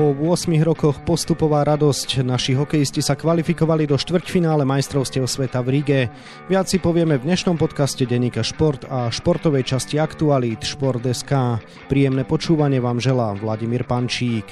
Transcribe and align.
Po 0.00 0.16
8 0.16 0.48
rokoch 0.64 0.96
postupová 1.04 1.60
radosť. 1.60 2.24
Naši 2.24 2.56
hokejisti 2.56 3.04
sa 3.04 3.20
kvalifikovali 3.20 3.84
do 3.84 4.00
štvrťfinále 4.00 4.64
majstrovstiev 4.64 5.28
sveta 5.28 5.60
v 5.60 5.68
Ríge. 5.76 6.00
Viac 6.48 6.72
si 6.72 6.80
povieme 6.80 7.20
v 7.20 7.28
dnešnom 7.28 7.60
podcaste 7.60 8.08
Denika 8.08 8.40
Šport 8.40 8.88
a 8.88 9.12
športovej 9.12 9.60
časti 9.60 10.00
Aktualít 10.00 10.64
Šport.sk. 10.64 11.60
Príjemné 11.92 12.24
počúvanie 12.24 12.80
vám 12.80 12.96
želá 12.96 13.36
Vladimír 13.36 13.84
Pančík. 13.84 14.48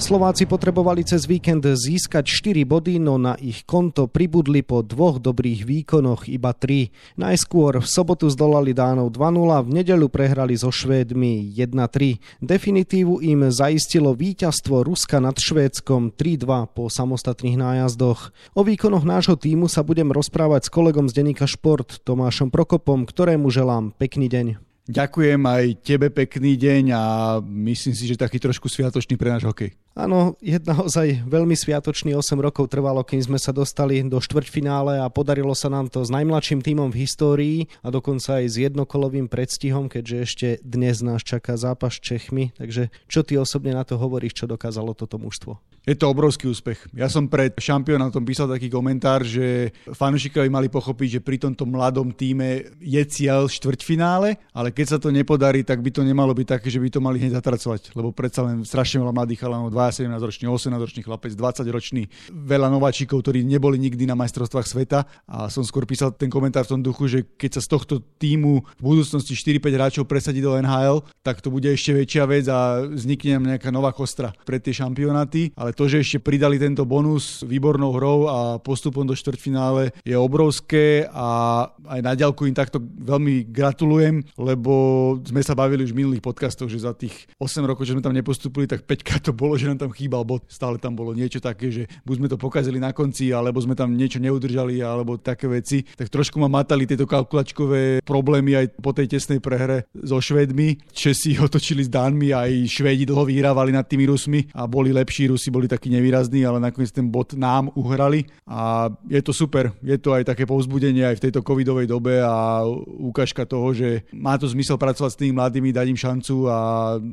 Slováci 0.00 0.48
potrebovali 0.48 1.06
cez 1.06 1.28
víkend 1.28 1.62
získať 1.62 2.26
4 2.26 2.66
body, 2.66 2.98
no 2.98 3.14
na 3.14 3.38
ich 3.38 3.62
konto 3.62 4.10
pribudli 4.10 4.64
po 4.64 4.82
dvoch 4.82 5.22
dobrých 5.22 5.62
výkonoch 5.62 6.26
iba 6.26 6.50
3. 6.50 7.14
Najskôr 7.14 7.78
v 7.78 7.86
sobotu 7.86 8.26
zdolali 8.26 8.74
Dánov 8.74 9.14
2-0, 9.14 9.60
v 9.60 9.70
nedelu 9.70 10.10
prehrali 10.10 10.58
so 10.58 10.74
Švédmi 10.74 11.52
1-3. 11.54 12.42
Definitívu 12.42 13.22
im 13.22 13.54
zaistilo 13.54 14.16
víťazstvo 14.16 14.82
Ruska 14.82 15.22
nad 15.22 15.38
Švédskom 15.38 16.10
3-2 16.16 16.74
po 16.74 16.90
samostatných 16.90 17.60
nájazdoch. 17.60 18.34
O 18.58 18.66
výkonoch 18.66 19.06
nášho 19.06 19.38
týmu 19.38 19.70
sa 19.70 19.86
budem 19.86 20.10
rozprávať 20.10 20.66
s 20.66 20.74
kolegom 20.74 21.06
z 21.06 21.22
denníka 21.22 21.46
Šport 21.46 22.02
Tomášom 22.02 22.50
Prokopom, 22.50 23.06
ktorému 23.06 23.46
želám 23.52 23.94
pekný 23.94 24.26
deň. 24.26 24.70
Ďakujem 24.90 25.38
aj 25.46 25.64
tebe 25.86 26.10
pekný 26.10 26.58
deň 26.58 26.84
a 26.90 27.02
myslím 27.46 27.94
si, 27.94 28.10
že 28.10 28.18
taký 28.18 28.42
trošku 28.42 28.66
sviatočný 28.66 29.14
pre 29.14 29.30
náš 29.30 29.46
hokej. 29.46 29.70
Áno, 29.98 30.38
je 30.38 30.54
naozaj 30.54 31.26
veľmi 31.26 31.58
sviatočný 31.58 32.14
8 32.14 32.38
rokov 32.38 32.70
trvalo, 32.70 33.02
kým 33.02 33.18
sme 33.26 33.38
sa 33.42 33.50
dostali 33.50 33.98
do 34.06 34.22
štvrťfinále 34.22 35.02
a 35.02 35.10
podarilo 35.10 35.50
sa 35.50 35.66
nám 35.66 35.90
to 35.90 36.06
s 36.06 36.14
najmladším 36.14 36.62
tímom 36.62 36.94
v 36.94 37.02
histórii 37.02 37.58
a 37.82 37.90
dokonca 37.90 38.38
aj 38.38 38.46
s 38.46 38.56
jednokolovým 38.70 39.26
predstihom, 39.26 39.90
keďže 39.90 40.16
ešte 40.22 40.48
dnes 40.62 41.02
nás 41.02 41.26
čaká 41.26 41.58
zápas 41.58 41.98
s 41.98 42.06
Čechmi. 42.06 42.54
Takže 42.54 42.94
čo 43.10 43.26
ty 43.26 43.34
osobne 43.34 43.74
na 43.74 43.82
to 43.82 43.98
hovoríš, 43.98 44.38
čo 44.38 44.46
dokázalo 44.46 44.94
toto 44.94 45.18
mužstvo? 45.18 45.58
Je 45.88 45.96
to 45.96 46.12
obrovský 46.12 46.44
úspech. 46.44 46.92
Ja 46.92 47.08
som 47.08 47.24
pred 47.24 47.56
šampionátom 47.56 48.20
písal 48.20 48.52
taký 48.52 48.68
komentár, 48.68 49.24
že 49.24 49.72
fanúšikovi 49.88 50.52
mali 50.52 50.68
pochopiť, 50.68 51.18
že 51.18 51.24
pri 51.24 51.40
tomto 51.40 51.64
mladom 51.64 52.12
týme 52.12 52.76
je 52.84 53.02
cieľ 53.08 53.48
štvrťfinále, 53.48 54.36
ale 54.52 54.68
keď 54.76 54.86
sa 54.86 54.98
to 55.00 55.08
nepodarí, 55.08 55.64
tak 55.64 55.80
by 55.80 55.88
to 55.88 56.04
nemalo 56.04 56.36
byť 56.36 56.46
také, 56.46 56.68
že 56.68 56.76
by 56.84 56.88
to 56.92 57.00
mali 57.00 57.16
hneď 57.16 57.40
zatracovať, 57.40 57.96
lebo 57.96 58.12
predsa 58.12 58.44
len 58.44 58.60
strašne 58.60 59.00
veľa 59.00 59.16
mladých 59.16 59.40
chalanov, 59.40 59.72
17 59.88 60.12
ročný, 60.20 60.44
18 60.44 60.76
ročný 60.76 61.00
chlapec, 61.00 61.32
20 61.32 61.64
ročný, 61.72 62.12
veľa 62.28 62.68
nováčikov, 62.68 63.24
ktorí 63.24 63.40
neboli 63.40 63.80
nikdy 63.80 64.04
na 64.04 64.12
majstrovstvách 64.12 64.68
sveta. 64.68 65.08
A 65.24 65.48
som 65.48 65.64
skôr 65.64 65.88
písal 65.88 66.12
ten 66.12 66.28
komentár 66.28 66.68
v 66.68 66.76
tom 66.76 66.82
duchu, 66.84 67.08
že 67.08 67.24
keď 67.24 67.56
sa 67.56 67.62
z 67.64 67.68
tohto 67.72 67.94
týmu 68.20 68.60
v 68.76 68.82
budúcnosti 68.82 69.32
4-5 69.32 69.76
hráčov 69.80 70.04
presadí 70.04 70.44
do 70.44 70.52
NHL, 70.60 71.00
tak 71.24 71.40
to 71.40 71.48
bude 71.48 71.64
ešte 71.64 71.96
väčšia 71.96 72.24
vec 72.28 72.44
a 72.52 72.84
vznikne 72.84 73.40
nám 73.40 73.56
nejaká 73.56 73.72
nová 73.72 73.96
kostra 73.96 74.34
pre 74.44 74.58
tie 74.58 74.76
šampionáty, 74.76 75.54
ale 75.54 75.70
to, 75.70 75.86
že 75.86 76.02
ešte 76.02 76.18
pridali 76.18 76.58
tento 76.58 76.82
bonus 76.82 77.46
výbornou 77.46 77.94
hrou 77.94 78.18
a 78.26 78.38
postupom 78.58 79.06
do 79.06 79.14
štvrťfinále 79.14 79.94
je 80.02 80.16
obrovské 80.18 81.06
a 81.08 81.70
aj 81.86 82.00
na 82.02 82.12
ďalku 82.18 82.50
im 82.50 82.56
takto 82.56 82.82
veľmi 82.82 83.46
gratulujem, 83.46 84.26
lebo 84.34 84.74
sme 85.22 85.40
sa 85.46 85.54
bavili 85.54 85.86
už 85.86 85.94
v 85.94 86.02
minulých 86.02 86.24
podcastoch, 86.26 86.66
že 86.66 86.82
za 86.82 86.92
tých 86.92 87.30
8 87.38 87.62
rokov, 87.62 87.86
že 87.86 87.94
sme 87.94 88.02
tam 88.02 88.16
nepostupili, 88.16 88.66
tak 88.66 88.82
5 88.82 89.30
to 89.30 89.32
bolo, 89.32 89.54
že 89.54 89.69
nám 89.70 89.80
tam 89.86 89.90
chýbal 89.94 90.26
bod. 90.26 90.42
Stále 90.50 90.76
tam 90.76 90.98
bolo 90.98 91.14
niečo 91.14 91.38
také, 91.38 91.70
že 91.70 91.86
buď 92.02 92.14
sme 92.18 92.28
to 92.28 92.36
pokazili 92.36 92.82
na 92.82 92.90
konci, 92.90 93.30
alebo 93.30 93.62
sme 93.62 93.78
tam 93.78 93.94
niečo 93.94 94.18
neudržali, 94.18 94.82
alebo 94.82 95.16
také 95.16 95.46
veci. 95.46 95.86
Tak 95.86 96.10
trošku 96.10 96.36
ma 96.42 96.50
matali 96.50 96.84
tieto 96.84 97.06
kalkulačkové 97.06 98.02
problémy 98.02 98.58
aj 98.58 98.66
po 98.78 98.90
tej 98.90 99.16
tesnej 99.16 99.38
prehre 99.38 99.86
so 99.94 100.18
Švedmi. 100.18 100.76
Česi 100.90 101.38
otočili 101.46 101.86
s 101.86 101.90
Dánmi, 101.90 102.34
aj 102.34 102.50
Švedi 102.66 103.06
dlho 103.06 103.26
vyhrávali 103.26 103.70
nad 103.70 103.86
tými 103.86 104.10
Rusmi 104.10 104.50
a 104.54 104.66
boli 104.66 104.90
lepší, 104.90 105.30
Rusi 105.30 105.48
boli 105.48 105.70
takí 105.70 105.88
nevýrazní, 105.88 106.42
ale 106.42 106.58
nakoniec 106.58 106.90
ten 106.90 107.06
bod 107.06 107.38
nám 107.38 107.70
uhrali 107.78 108.26
a 108.46 108.90
je 109.06 109.22
to 109.22 109.32
super. 109.32 109.70
Je 109.80 109.96
to 109.96 110.12
aj 110.12 110.26
také 110.26 110.44
povzbudenie 110.46 111.06
aj 111.06 111.18
v 111.18 111.24
tejto 111.28 111.40
covidovej 111.46 111.86
dobe 111.86 112.18
a 112.18 112.64
ukážka 112.98 113.46
toho, 113.46 113.70
že 113.74 114.06
má 114.10 114.34
to 114.36 114.50
zmysel 114.50 114.78
pracovať 114.78 115.10
s 115.14 115.20
tými 115.20 115.32
mladými, 115.36 115.70
dať 115.70 115.86
im 115.90 115.98
šancu 115.98 116.34
a 116.50 116.58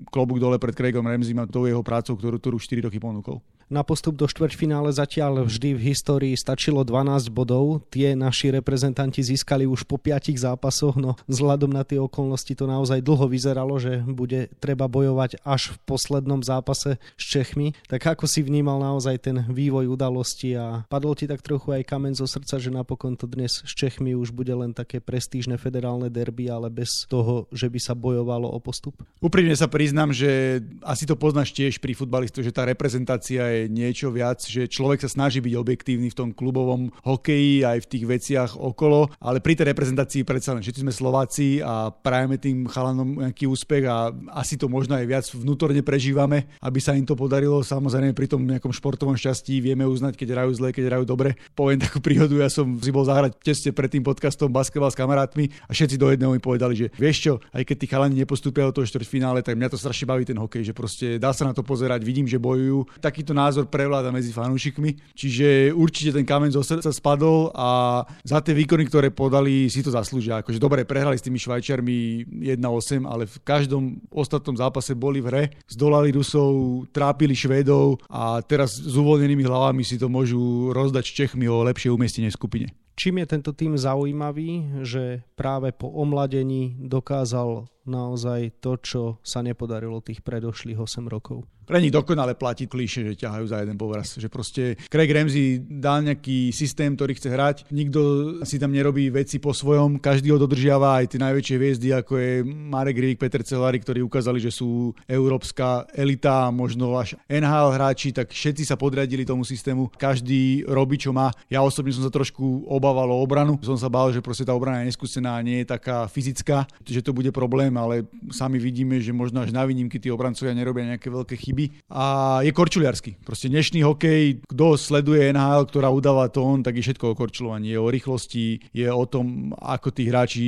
klobúk 0.09 0.41
dole 0.41 0.57
pred 0.57 0.73
Craigom 0.73 1.05
Ramseym 1.05 1.41
a 1.41 1.49
tou 1.49 1.65
jeho 1.65 1.81
prácou, 1.81 2.17
ktorú, 2.17 2.37
ktorú 2.47 2.63
4 2.63 2.87
roky 2.87 2.95
ponúkol. 3.03 3.43
Na 3.67 3.83
postup 3.83 4.15
do 4.15 4.31
štvrťfinále 4.31 4.95
zatiaľ 4.95 5.43
vždy 5.43 5.75
v 5.75 5.91
histórii 5.91 6.31
stačilo 6.39 6.87
12 6.87 7.27
bodov. 7.27 7.83
Tie 7.91 8.15
naši 8.15 8.47
reprezentanti 8.47 9.19
získali 9.19 9.67
už 9.67 9.83
po 9.83 9.99
5 9.99 10.39
zápasoch, 10.39 10.95
no 10.95 11.19
vzhľadom 11.27 11.75
na 11.75 11.83
tie 11.83 11.99
okolnosti 11.99 12.47
to 12.47 12.63
naozaj 12.63 13.03
dlho 13.03 13.27
vyzeralo, 13.27 13.75
že 13.75 13.99
bude 14.07 14.47
treba 14.63 14.87
bojovať 14.87 15.43
až 15.43 15.75
v 15.75 15.77
poslednom 15.83 16.39
zápase 16.47 16.95
s 17.19 17.23
Čechmi. 17.27 17.75
Tak 17.91 18.15
ako 18.15 18.23
si 18.23 18.39
vnímal 18.39 18.79
naozaj 18.79 19.19
ten 19.19 19.43
vývoj 19.51 19.91
udalosti 19.91 20.55
a 20.55 20.87
padol 20.87 21.19
ti 21.19 21.27
tak 21.27 21.43
trochu 21.43 21.75
aj 21.75 21.91
kamen 21.91 22.15
zo 22.15 22.23
srdca, 22.23 22.63
že 22.63 22.71
napokon 22.71 23.19
to 23.19 23.27
dnes 23.27 23.67
s 23.67 23.71
Čechmi 23.75 24.15
už 24.15 24.31
bude 24.31 24.55
len 24.55 24.71
také 24.71 25.03
prestížne 25.03 25.59
federálne 25.59 26.07
derby, 26.07 26.47
ale 26.47 26.71
bez 26.71 27.03
toho, 27.11 27.51
že 27.51 27.67
by 27.67 27.83
sa 27.83 27.99
bojovalo 27.99 28.47
o 28.47 28.63
postup? 28.63 28.95
Úprimne 29.19 29.59
sa 29.59 29.67
priznám, 29.67 30.15
že 30.15 30.63
asi 30.87 31.03
to 31.03 31.19
poznáš 31.19 31.51
tiež 31.51 31.83
pri 31.83 31.91
futbalistu, 31.91 32.36
že 32.41 32.55
tá 32.55 32.65
reprezentácia 32.67 33.43
je 33.47 33.61
niečo 33.71 34.09
viac, 34.09 34.43
že 34.43 34.69
človek 34.69 35.03
sa 35.03 35.09
snaží 35.09 35.39
byť 35.39 35.53
objektívny 35.53 36.11
v 36.11 36.17
tom 36.17 36.29
klubovom 36.33 36.89
hokeji 37.05 37.63
aj 37.63 37.77
v 37.83 37.89
tých 37.89 38.05
veciach 38.05 38.51
okolo, 38.57 39.11
ale 39.21 39.39
pri 39.39 39.57
tej 39.57 39.71
reprezentácii 39.73 40.21
predsa 40.27 40.53
len 40.53 40.63
všetci 40.65 40.83
sme 40.83 40.93
Slováci 40.93 41.61
a 41.61 41.89
prajeme 41.91 42.37
tým 42.37 42.67
chalanom 42.69 43.25
nejaký 43.25 43.49
úspech 43.49 43.83
a 43.87 44.11
asi 44.37 44.59
to 44.59 44.69
možno 44.69 44.99
aj 44.99 45.05
viac 45.07 45.25
vnútorne 45.31 45.81
prežívame, 45.81 46.51
aby 46.61 46.79
sa 46.83 46.93
im 46.93 47.07
to 47.07 47.17
podarilo. 47.17 47.63
Samozrejme 47.65 48.13
pri 48.13 48.27
tom 48.29 48.45
nejakom 48.45 48.75
športovom 48.75 49.17
šťastí 49.17 49.59
vieme 49.63 49.87
uznať, 49.87 50.19
keď 50.19 50.27
hrajú 50.37 50.51
zle, 50.57 50.69
keď 50.75 50.83
hrajú 50.93 51.03
dobre. 51.07 51.39
Poviem 51.57 51.81
takú 51.81 52.03
príhodu, 52.03 52.35
ja 52.37 52.51
som 52.51 52.77
si 52.77 52.91
bol 52.93 53.07
zahrať 53.07 53.39
tesne 53.41 53.71
pred 53.73 53.89
tým 53.89 54.03
podcastom 54.05 54.51
basketbal 54.51 54.91
s 54.91 54.99
kamarátmi 54.99 55.49
a 55.65 55.73
všetci 55.73 55.95
do 55.97 56.13
jedného 56.13 56.35
mi 56.35 56.41
povedali, 56.43 56.75
že 56.77 56.87
vieš 56.93 57.17
čo, 57.23 57.33
aj 57.55 57.63
keď 57.65 57.75
tí 57.81 57.85
chalani 57.89 58.15
nepostúpia 58.21 58.67
do 58.69 58.75
toho 58.77 58.85
štvrťfinále, 58.85 59.41
tak 59.41 59.57
mňa 59.57 59.73
to 59.73 59.81
strašne 59.81 60.05
baví 60.05 60.27
ten 60.27 60.37
hokej, 60.37 60.67
že 60.67 60.73
proste 60.75 61.07
dá 61.17 61.31
sa 61.33 61.47
na 61.47 61.55
to 61.55 61.65
pozerať, 61.65 62.03
vidím, 62.03 62.26
že 62.27 62.37
bojujú. 62.37 62.99
Takýto 62.99 63.31
názor 63.31 63.71
prevláda 63.71 64.11
medzi 64.11 64.35
fanúšikmi. 64.35 65.15
Čiže 65.15 65.71
určite 65.73 66.13
ten 66.13 66.27
kameň 66.27 66.53
zo 66.53 66.63
srdca 66.63 66.91
spadol 66.91 67.51
a 67.55 68.03
za 68.21 68.43
tie 68.43 68.53
výkony, 68.53 68.85
ktoré 68.87 69.09
podali, 69.09 69.71
si 69.71 69.81
to 69.81 69.89
zaslúžia. 69.89 70.43
Akože 70.43 70.61
dobre, 70.61 70.83
prehrali 70.83 71.15
s 71.15 71.25
tými 71.25 71.39
Švajčiarmi 71.39 72.27
1-8, 72.43 73.07
ale 73.07 73.25
v 73.25 73.37
každom 73.41 74.03
ostatnom 74.11 74.53
zápase 74.59 74.91
boli 74.93 75.23
v 75.23 75.27
hre, 75.31 75.43
zdolali 75.71 76.11
Rusov, 76.11 76.85
trápili 76.91 77.33
Švedov 77.33 78.03
a 78.11 78.43
teraz 78.43 78.77
s 78.77 78.95
uvoľnenými 78.95 79.43
hlavami 79.47 79.81
si 79.81 79.95
to 79.95 80.11
môžu 80.11 80.71
rozdať 80.75 81.03
s 81.05 81.15
Čechmi 81.15 81.45
o 81.47 81.63
lepšie 81.63 81.93
umiestnenie 81.93 82.29
v 82.29 82.37
skupine. 82.37 82.67
Čím 82.97 83.21
je 83.21 83.29
tento 83.29 83.53
tým 83.53 83.77
zaujímavý, 83.77 84.81
že 84.81 85.21
práve 85.37 85.69
po 85.69 85.85
omladení 85.85 86.81
dokázal 86.81 87.69
naozaj 87.85 88.57
to, 88.57 88.73
čo 88.81 89.03
sa 89.21 89.45
nepodarilo 89.45 90.01
tých 90.01 90.25
predošlých 90.25 90.81
8 90.81 91.05
rokov? 91.05 91.45
pre 91.67 91.83
nich 91.83 91.91
dokonale 91.91 92.31
platí 92.39 92.63
klíše, 92.63 93.03
že 93.03 93.19
ťahajú 93.27 93.45
za 93.51 93.59
jeden 93.59 93.75
povraz. 93.75 94.15
Že 94.15 94.31
proste 94.31 94.63
Craig 94.87 95.11
Ramsey 95.11 95.59
dal 95.59 96.07
nejaký 96.07 96.55
systém, 96.55 96.95
ktorý 96.95 97.19
chce 97.19 97.27
hrať. 97.27 97.57
Nikto 97.75 97.99
si 98.47 98.55
tam 98.55 98.71
nerobí 98.71 99.11
veci 99.11 99.43
po 99.43 99.51
svojom, 99.51 99.99
každý 99.99 100.31
ho 100.31 100.39
dodržiava, 100.39 101.03
aj 101.03 101.11
tie 101.11 101.19
najväčšie 101.19 101.55
hviezdy, 101.59 101.87
ako 101.91 102.13
je 102.15 102.31
Marek 102.47 102.95
Rík, 102.95 103.19
Peter 103.19 103.43
Celari, 103.43 103.83
ktorí 103.83 103.99
ukázali, 103.99 104.39
že 104.39 104.55
sú 104.55 104.95
európska 105.03 105.83
elita, 105.91 106.47
možno 106.55 106.95
až 106.95 107.19
NHL 107.27 107.75
hráči, 107.75 108.15
tak 108.15 108.31
všetci 108.31 108.63
sa 108.63 108.79
podriadili 108.79 109.27
tomu 109.27 109.43
systému. 109.43 109.91
Každý 109.99 110.63
robí, 110.71 110.95
čo 110.95 111.11
má. 111.11 111.35
Ja 111.51 111.59
osobne 111.67 111.91
som 111.91 112.07
sa 112.07 112.13
trošku 112.15 112.63
obával 112.71 112.86
o 112.95 113.19
obranu. 113.19 113.59
Som 113.65 113.75
sa 113.75 113.91
bál, 113.91 114.13
že 114.13 114.23
proste 114.23 114.47
tá 114.47 114.55
obrana 114.55 114.85
je 114.85 114.93
neskúsená 114.93 115.39
nie 115.41 115.63
je 115.63 115.71
taká 115.73 116.05
fyzická, 116.07 116.69
že 116.85 117.03
to 117.03 117.11
bude 117.11 117.31
problém, 117.33 117.73
ale 117.75 118.07
sami 118.31 118.61
vidíme, 118.61 119.01
že 119.01 119.11
možno 119.11 119.41
až 119.41 119.51
na 119.51 119.65
výnimky 119.65 119.97
tí 119.97 120.13
obrancovia 120.13 120.53
nerobia 120.53 120.95
nejaké 120.95 121.09
veľké 121.09 121.35
chyby 121.35 121.89
a 121.89 122.39
je 122.45 122.51
korčuliarsky. 122.53 123.17
Proste 123.25 123.49
dnešný 123.49 123.81
hokej, 123.81 124.45
kto 124.45 124.77
sleduje 124.77 125.33
NHL, 125.33 125.65
ktorá 125.65 125.89
udáva 125.89 126.29
tón, 126.29 126.61
tak 126.61 126.77
je 126.77 126.85
všetko 126.85 127.11
o 127.11 127.17
korčulovaní. 127.17 127.73
Je 127.73 127.79
o 127.81 127.89
rýchlosti, 127.89 128.61
je 128.69 128.87
o 128.87 129.05
tom, 129.09 129.51
ako 129.57 129.89
tí 129.89 130.05
hráči 130.05 130.45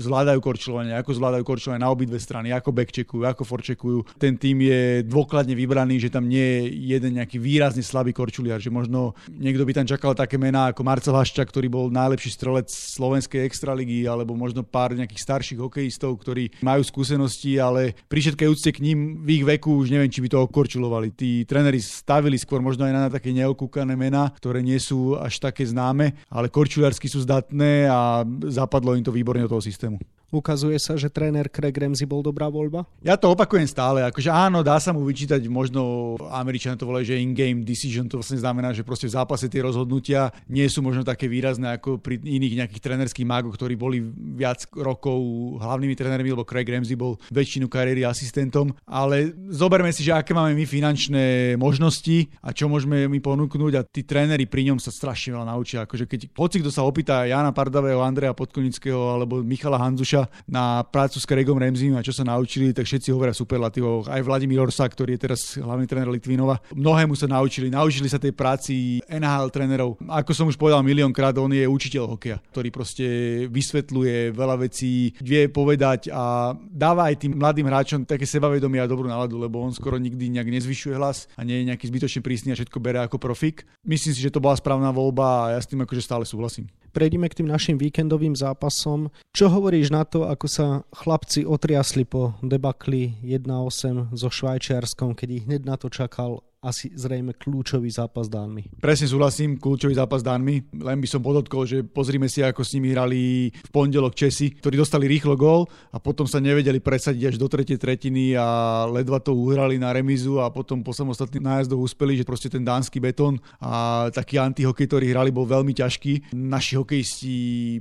zvládajú 0.00 0.40
korčulovanie, 0.40 0.96
ako 0.96 1.12
zvládajú 1.12 1.44
korčulovanie 1.44 1.84
na 1.84 1.92
obidve 1.92 2.16
strany, 2.16 2.48
ako 2.56 2.72
backcheckujú, 2.72 3.22
ako 3.28 3.42
forcheckujú. 3.44 3.98
Ten 4.16 4.40
tým 4.40 4.64
je 4.64 4.80
dôkladne 5.04 5.52
vybraný, 5.52 6.00
že 6.00 6.08
tam 6.08 6.24
nie 6.24 6.40
je 6.40 6.60
jeden 6.96 7.20
nejaký 7.20 7.36
výrazne 7.36 7.84
slabý 7.84 8.16
korčuliar, 8.16 8.56
že 8.56 8.72
možno 8.72 9.12
niekto 9.28 9.68
by 9.68 9.72
tam 9.76 9.86
čakal 9.86 10.16
také 10.16 10.40
mená 10.40 10.72
ako 10.72 10.80
Marcel 10.80 11.12
Hašča, 11.12 11.44
ktorý 11.44 11.68
bol 11.68 11.75
najlepší 11.92 12.30
strelec 12.32 12.68
slovenskej 12.72 13.44
extraligy, 13.44 14.08
alebo 14.08 14.32
možno 14.32 14.64
pár 14.64 14.96
nejakých 14.96 15.22
starších 15.22 15.60
hokejistov, 15.60 16.16
ktorí 16.20 16.60
majú 16.64 16.82
skúsenosti, 16.82 17.60
ale 17.60 17.92
pri 18.08 18.18
všetkej 18.24 18.48
úcte 18.48 18.70
k 18.72 18.82
ním 18.82 19.20
v 19.22 19.28
ich 19.40 19.44
veku 19.44 19.84
už 19.84 19.92
neviem, 19.92 20.08
či 20.08 20.24
by 20.24 20.28
to 20.32 20.38
okorčulovali. 20.48 21.12
Tí 21.12 21.44
tréneri 21.44 21.78
stavili 21.78 22.40
skôr 22.40 22.64
možno 22.64 22.88
aj 22.88 22.92
na 22.96 23.12
také 23.12 23.30
neokúkané 23.36 23.92
mená, 23.92 24.32
ktoré 24.40 24.64
nie 24.64 24.80
sú 24.80 25.14
až 25.20 25.38
také 25.38 25.68
známe, 25.68 26.16
ale 26.32 26.48
korčuliarsky 26.48 27.06
sú 27.06 27.22
zdatné 27.22 27.92
a 27.92 28.24
zapadlo 28.48 28.96
im 28.96 29.04
to 29.04 29.14
výborne 29.14 29.44
do 29.44 29.52
toho 29.52 29.62
systému. 29.62 30.00
Ukazuje 30.34 30.74
sa, 30.82 30.98
že 30.98 31.06
tréner 31.06 31.46
Craig 31.46 31.74
Ramsey 31.74 32.02
bol 32.02 32.18
dobrá 32.18 32.50
voľba? 32.50 32.82
Ja 32.98 33.14
to 33.14 33.30
opakujem 33.30 33.70
stále, 33.70 34.02
akože 34.02 34.26
áno, 34.26 34.66
dá 34.66 34.82
sa 34.82 34.90
mu 34.90 35.06
vyčítať, 35.06 35.38
možno 35.46 36.14
Američania 36.34 36.74
to 36.74 36.90
volajú, 36.90 37.14
že 37.14 37.22
in-game 37.22 37.62
decision, 37.62 38.10
to 38.10 38.18
vlastne 38.18 38.42
znamená, 38.42 38.74
že 38.74 38.82
proste 38.82 39.06
v 39.06 39.14
zápase 39.14 39.46
tie 39.46 39.62
rozhodnutia 39.62 40.34
nie 40.50 40.66
sú 40.66 40.82
možno 40.82 41.06
také 41.06 41.30
výrazné 41.30 41.78
ako 41.78 42.02
pri 42.02 42.18
iných 42.18 42.66
nejakých 42.66 42.82
trénerských 42.82 43.22
mágoch, 43.22 43.54
ktorí 43.54 43.78
boli 43.78 44.02
viac 44.34 44.66
rokov 44.74 45.18
hlavnými 45.62 45.94
trénermi, 45.94 46.34
lebo 46.34 46.42
Craig 46.42 46.66
Ramsey 46.66 46.98
bol 46.98 47.22
väčšinu 47.30 47.70
kariéry 47.70 48.02
asistentom, 48.02 48.74
ale 48.82 49.30
zoberme 49.54 49.94
si, 49.94 50.02
že 50.02 50.10
aké 50.10 50.34
máme 50.34 50.58
my 50.58 50.66
finančné 50.66 51.54
možnosti 51.54 52.26
a 52.42 52.50
čo 52.50 52.66
môžeme 52.66 53.06
my 53.06 53.18
ponúknuť 53.22 53.72
a 53.78 53.86
tí 53.86 54.02
tréneri 54.02 54.50
pri 54.50 54.74
ňom 54.74 54.82
sa 54.82 54.90
strašne 54.90 55.38
veľa 55.38 55.54
naučia. 55.54 55.86
Akože 55.86 56.10
keď 56.10 56.34
hoci 56.34 56.58
kto 56.58 56.74
sa 56.74 56.82
opýta 56.82 57.28
Jana 57.30 57.54
Pardavého, 57.54 58.02
Andreja 58.02 58.34
Podkonického 58.34 59.20
alebo 59.20 59.44
Michala 59.44 59.78
Hanzuša, 59.78 60.15
na 60.48 60.80
prácu 60.86 61.20
s 61.20 61.28
Craigom 61.28 61.60
Ramsey 61.60 61.92
a 61.92 62.00
čo 62.00 62.16
sa 62.16 62.24
naučili, 62.24 62.72
tak 62.72 62.88
všetci 62.88 63.12
hovoria 63.12 63.36
superlatívo. 63.36 64.08
Aj 64.08 64.24
Vladimír 64.24 64.64
Orsa, 64.64 64.88
ktorý 64.88 65.18
je 65.18 65.20
teraz 65.28 65.40
hlavný 65.60 65.84
tréner 65.84 66.08
Litvinova, 66.08 66.56
mnohému 66.72 67.12
sa 67.12 67.28
naučili. 67.28 67.68
Naučili 67.68 68.08
sa 68.08 68.16
tej 68.16 68.32
práci 68.32 69.04
NHL 69.10 69.52
trénerov. 69.52 70.00
Ako 70.08 70.32
som 70.32 70.48
už 70.48 70.56
povedal 70.56 70.80
miliónkrát, 70.86 71.36
on 71.36 71.52
je 71.52 71.68
učiteľ 71.68 72.16
hokeja, 72.16 72.40
ktorý 72.54 72.68
proste 72.72 73.06
vysvetľuje 73.50 74.32
veľa 74.32 74.56
vecí, 74.64 75.12
vie 75.20 75.50
povedať 75.52 76.08
a 76.14 76.56
dáva 76.56 77.12
aj 77.12 77.26
tým 77.26 77.36
mladým 77.36 77.66
hráčom 77.68 78.00
také 78.08 78.24
sebavedomie 78.24 78.80
a 78.80 78.88
dobrú 78.88 79.10
náladu, 79.10 79.36
lebo 79.36 79.60
on 79.60 79.74
skoro 79.74 80.00
nikdy 80.00 80.32
nejak 80.32 80.48
nezvyšuje 80.48 80.94
hlas 80.94 81.26
a 81.34 81.42
nie 81.42 81.60
je 81.60 81.68
nejaký 81.72 81.84
zbytočne 81.90 82.20
prísny 82.22 82.54
a 82.54 82.58
všetko 82.58 82.78
bere 82.78 83.02
ako 83.02 83.18
profik. 83.18 83.66
Myslím 83.82 84.14
si, 84.14 84.22
že 84.22 84.32
to 84.32 84.42
bola 84.42 84.54
správna 84.54 84.94
voľba 84.94 85.26
a 85.26 85.58
ja 85.58 85.60
s 85.60 85.68
tým 85.68 85.82
akože 85.82 86.02
stále 86.04 86.24
súhlasím 86.28 86.68
prejdime 86.96 87.28
k 87.28 87.44
tým 87.44 87.52
našim 87.52 87.76
víkendovým 87.76 88.32
zápasom. 88.32 89.12
Čo 89.36 89.52
hovoríš 89.52 89.92
na 89.92 90.08
to, 90.08 90.24
ako 90.24 90.48
sa 90.48 90.66
chlapci 90.96 91.44
otriasli 91.44 92.08
po 92.08 92.32
debakli 92.40 93.20
1-8 93.20 94.16
so 94.16 94.32
Švajčiarskom, 94.32 95.12
keď 95.12 95.28
ich 95.28 95.44
hneď 95.44 95.68
na 95.68 95.76
to 95.76 95.92
čakal 95.92 96.40
asi 96.64 96.90
zrejme 96.92 97.36
kľúčový 97.36 97.88
zápas 97.92 98.26
Dánmi. 98.26 98.80
Presne 98.80 99.06
súhlasím, 99.06 99.60
kľúčový 99.60 99.94
zápas 99.94 100.24
Dánmi. 100.24 100.72
Len 100.76 100.98
by 100.98 101.08
som 101.08 101.20
podotkol, 101.22 101.68
že 101.68 101.84
pozrime 101.84 102.26
si, 102.26 102.40
ako 102.42 102.64
s 102.64 102.74
nimi 102.74 102.90
hrali 102.90 103.52
v 103.52 103.70
pondelok 103.70 104.16
Česi, 104.16 104.50
ktorí 104.56 104.80
dostali 104.80 105.06
rýchlo 105.06 105.36
gól 105.38 105.68
a 105.92 106.00
potom 106.02 106.24
sa 106.24 106.42
nevedeli 106.42 106.80
presadiť 106.82 107.34
až 107.34 107.36
do 107.36 107.46
tretej 107.46 107.78
tretiny 107.78 108.34
a 108.34 108.82
ledva 108.88 109.20
to 109.20 109.36
uhrali 109.36 109.76
na 109.76 109.92
remizu 109.92 110.40
a 110.42 110.50
potom 110.50 110.80
po 110.80 110.96
samostatných 110.96 111.44
nájazdoch 111.44 111.78
uspeli, 111.78 112.18
že 112.18 112.26
proste 112.26 112.48
ten 112.50 112.64
dánsky 112.64 112.98
betón 112.98 113.38
a 113.60 114.06
taký 114.10 114.40
antihokej, 114.40 114.86
ktorý 114.88 115.06
hrali, 115.12 115.30
bol 115.30 115.46
veľmi 115.46 115.76
ťažký. 115.76 116.34
Naši 116.34 116.80
hokejisti 116.80 117.34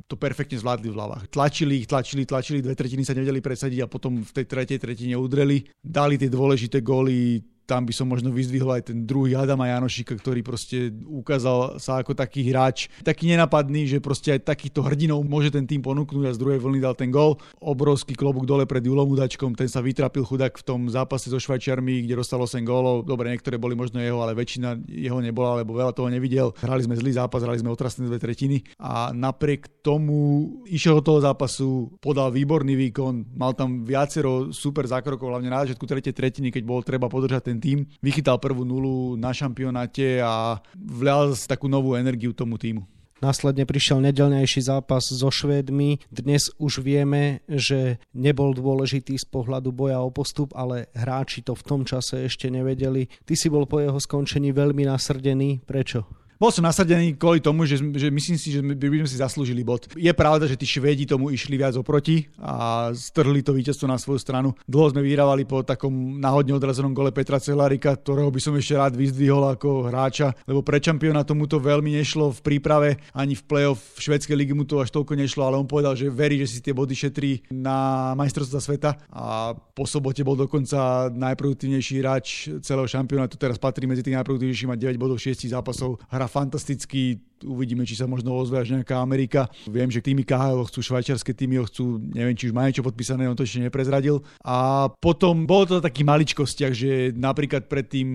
to 0.06 0.19
perfektne 0.19 0.60
zvládli 0.60 0.92
v 0.92 0.98
hlavách. 1.00 1.24
Tlačili 1.31 1.81
ich, 1.81 1.88
tlačili, 1.89 2.27
tlačili, 2.27 2.62
dve 2.62 2.75
tretiny 2.77 3.01
sa 3.01 3.16
nevedeli 3.16 3.39
presadiť 3.39 3.80
a 3.81 3.92
potom 3.92 4.22
v 4.22 4.31
tej 4.31 4.45
tretej 4.45 4.77
tretine 4.77 5.16
udreli. 5.18 5.63
Dali 5.81 6.19
tie 6.19 6.30
dôležité 6.30 6.83
góly 6.83 7.42
tam 7.66 7.86
by 7.86 7.94
som 7.94 8.06
možno 8.06 8.30
vyzdvihol 8.30 8.78
aj 8.78 8.94
ten 8.94 9.04
druhý 9.04 9.34
Adama 9.34 9.70
Janošika, 9.70 10.14
ktorý 10.16 10.46
proste 10.46 10.94
ukázal 11.06 11.82
sa 11.82 12.00
ako 12.00 12.14
taký 12.14 12.46
hráč, 12.50 12.88
taký 13.02 13.34
nenapadný, 13.34 13.90
že 13.90 13.98
proste 13.98 14.38
aj 14.38 14.46
takýto 14.46 14.86
hrdinou 14.86 15.26
môže 15.26 15.50
ten 15.50 15.66
tým 15.66 15.82
ponúknuť 15.82 16.30
a 16.30 16.36
z 16.36 16.42
druhej 16.42 16.62
vlny 16.62 16.80
dal 16.80 16.94
ten 16.94 17.10
gol. 17.10 17.42
Obrovský 17.60 18.14
klobúk 18.14 18.46
dole 18.46 18.70
pred 18.70 18.86
Julom 18.86 19.10
Udačkom, 19.10 19.58
ten 19.58 19.66
sa 19.66 19.82
vytrapil 19.82 20.22
chudák 20.22 20.54
v 20.56 20.64
tom 20.64 20.88
zápase 20.88 21.34
so 21.34 21.42
Švajčiarmi, 21.42 22.06
kde 22.06 22.22
dostal 22.22 22.38
8 22.40 22.62
gólov. 22.62 23.04
Dobre, 23.04 23.34
niektoré 23.34 23.58
boli 23.58 23.74
možno 23.74 23.98
jeho, 23.98 24.22
ale 24.22 24.38
väčšina 24.38 24.86
jeho 24.86 25.20
nebola, 25.20 25.66
lebo 25.66 25.74
veľa 25.74 25.92
toho 25.92 26.08
nevidel. 26.08 26.54
Hrali 26.62 26.86
sme 26.86 26.94
zlý 26.94 27.18
zápas, 27.18 27.42
hrali 27.42 27.58
sme 27.58 27.74
otrasné 27.74 28.06
dve 28.06 28.22
tretiny 28.22 28.62
a 28.78 29.10
napriek 29.10 29.82
tomu 29.82 30.50
išiel 30.70 31.02
do 31.02 31.04
toho 31.04 31.20
zápasu, 31.26 31.98
podal 31.98 32.30
výborný 32.30 32.78
výkon, 32.90 33.34
mal 33.34 33.58
tam 33.58 33.82
viacero 33.84 34.54
super 34.54 34.86
zákrokov, 34.86 35.34
hlavne 35.34 35.50
na 35.50 35.66
začiatku 35.66 35.86
tretej 35.86 36.14
tretiny, 36.14 36.54
keď 36.54 36.64
bol 36.64 36.86
treba 36.86 37.10
podržať 37.10 37.52
ten 37.52 37.55
ten 37.56 37.63
tým, 37.63 37.80
vychytal 38.04 38.36
prvú 38.36 38.68
nulu 38.68 39.16
na 39.16 39.31
šampionáte 39.31 40.19
a 40.19 40.60
vľal 40.75 41.40
takú 41.48 41.72
novú 41.72 41.96
energiu 41.96 42.36
tomu 42.36 42.60
týmu. 42.60 42.84
Následne 43.24 43.63
prišiel 43.63 44.04
nedelnejší 44.04 44.68
zápas 44.68 45.07
so 45.07 45.31
Švédmi. 45.31 46.04
Dnes 46.12 46.52
už 46.60 46.84
vieme, 46.84 47.40
že 47.48 48.04
nebol 48.12 48.52
dôležitý 48.52 49.16
z 49.16 49.24
pohľadu 49.31 49.72
boja 49.72 50.04
o 50.04 50.12
postup, 50.12 50.52
ale 50.52 50.92
hráči 50.92 51.40
to 51.40 51.56
v 51.56 51.63
tom 51.63 51.81
čase 51.88 52.28
ešte 52.28 52.52
nevedeli. 52.52 53.07
Ty 53.24 53.34
si 53.40 53.48
bol 53.48 53.63
po 53.72 53.80
jeho 53.80 53.96
skončení 53.96 54.51
veľmi 54.51 54.84
nasrdený. 54.84 55.63
Prečo? 55.63 56.25
Bol 56.36 56.52
som 56.52 56.68
nasadený 56.68 57.16
kvôli 57.16 57.40
tomu, 57.40 57.64
že, 57.64 57.80
že 57.80 58.12
myslím 58.12 58.36
si, 58.36 58.52
že 58.52 58.60
by 58.60 59.08
sme 59.08 59.08
si 59.08 59.24
zaslúžili 59.24 59.64
bod. 59.64 59.88
Je 59.96 60.12
pravda, 60.12 60.44
že 60.52 60.60
tí 60.60 60.68
Švédi 60.68 61.08
tomu 61.08 61.32
išli 61.32 61.56
viac 61.56 61.80
oproti 61.80 62.28
a 62.36 62.92
strhli 62.92 63.40
to 63.40 63.56
víťazstvo 63.56 63.88
na 63.88 63.96
svoju 63.96 64.20
stranu. 64.20 64.52
Dlho 64.68 64.92
sme 64.92 65.00
vyhrávali 65.00 65.48
po 65.48 65.64
takom 65.64 66.20
náhodne 66.20 66.52
odrazenom 66.52 66.92
gole 66.92 67.16
Petra 67.16 67.40
Celarika, 67.40 67.96
ktorého 67.96 68.28
by 68.28 68.40
som 68.44 68.52
ešte 68.60 68.76
rád 68.76 69.00
vyzdvihol 69.00 69.48
ako 69.56 69.88
hráča, 69.88 70.36
lebo 70.44 70.60
pre 70.60 70.84
čampiona 70.84 71.24
tomu 71.24 71.48
to 71.48 71.56
veľmi 71.56 71.96
nešlo 71.96 72.36
v 72.36 72.40
príprave, 72.44 73.00
ani 73.16 73.40
v 73.40 73.44
play-off 73.48 73.96
švedskej 73.96 74.36
ligy 74.36 74.52
mu 74.52 74.68
to 74.68 74.84
až 74.84 74.92
toľko 74.92 75.16
nešlo, 75.16 75.48
ale 75.48 75.56
on 75.56 75.72
povedal, 75.72 75.96
že 75.96 76.12
verí, 76.12 76.44
že 76.44 76.52
si 76.52 76.60
tie 76.60 76.76
body 76.76 76.92
šetrí 76.92 77.48
na 77.48 78.12
majstrovstvá 78.20 78.60
sveta 78.60 78.92
a 79.08 79.56
po 79.56 79.88
sobote 79.88 80.20
bol 80.28 80.36
dokonca 80.36 81.08
najproduktívnejší 81.16 81.94
hráč 82.04 82.52
celého 82.60 82.92
šampionátu, 82.92 83.40
teraz 83.40 83.56
patrí 83.56 83.88
medzi 83.88 84.04
tých 84.04 84.20
najproduktívnejších, 84.20 84.68
má 84.68 84.76
9 84.76 85.00
bodov 85.00 85.16
6 85.16 85.48
zápasov, 85.48 86.04
hra 86.12 86.25
hrá 86.25 86.27
fantasticky, 86.27 87.22
uvidíme, 87.46 87.86
či 87.86 87.96
sa 87.96 88.10
možno 88.10 88.34
ozve 88.34 88.60
až 88.60 88.76
nejaká 88.76 88.98
Amerika. 88.98 89.48
Viem, 89.70 89.94
že 89.94 90.02
týmy 90.02 90.26
KHL 90.26 90.68
chcú, 90.68 90.82
švajčiarske 90.82 91.32
týmy 91.32 91.62
ho 91.62 91.66
chcú, 91.70 92.02
neviem, 92.02 92.36
či 92.36 92.50
už 92.50 92.58
majú 92.58 92.74
čo 92.74 92.84
podpísané, 92.84 93.30
on 93.30 93.38
to 93.38 93.46
ešte 93.46 93.64
neprezradil. 93.64 94.26
A 94.42 94.90
potom 94.90 95.46
bolo 95.46 95.78
to 95.78 95.86
taký 95.86 96.02
maličkostiach, 96.02 96.74
že 96.74 97.14
napríklad 97.14 97.70
pred 97.70 97.86
tým 97.86 98.10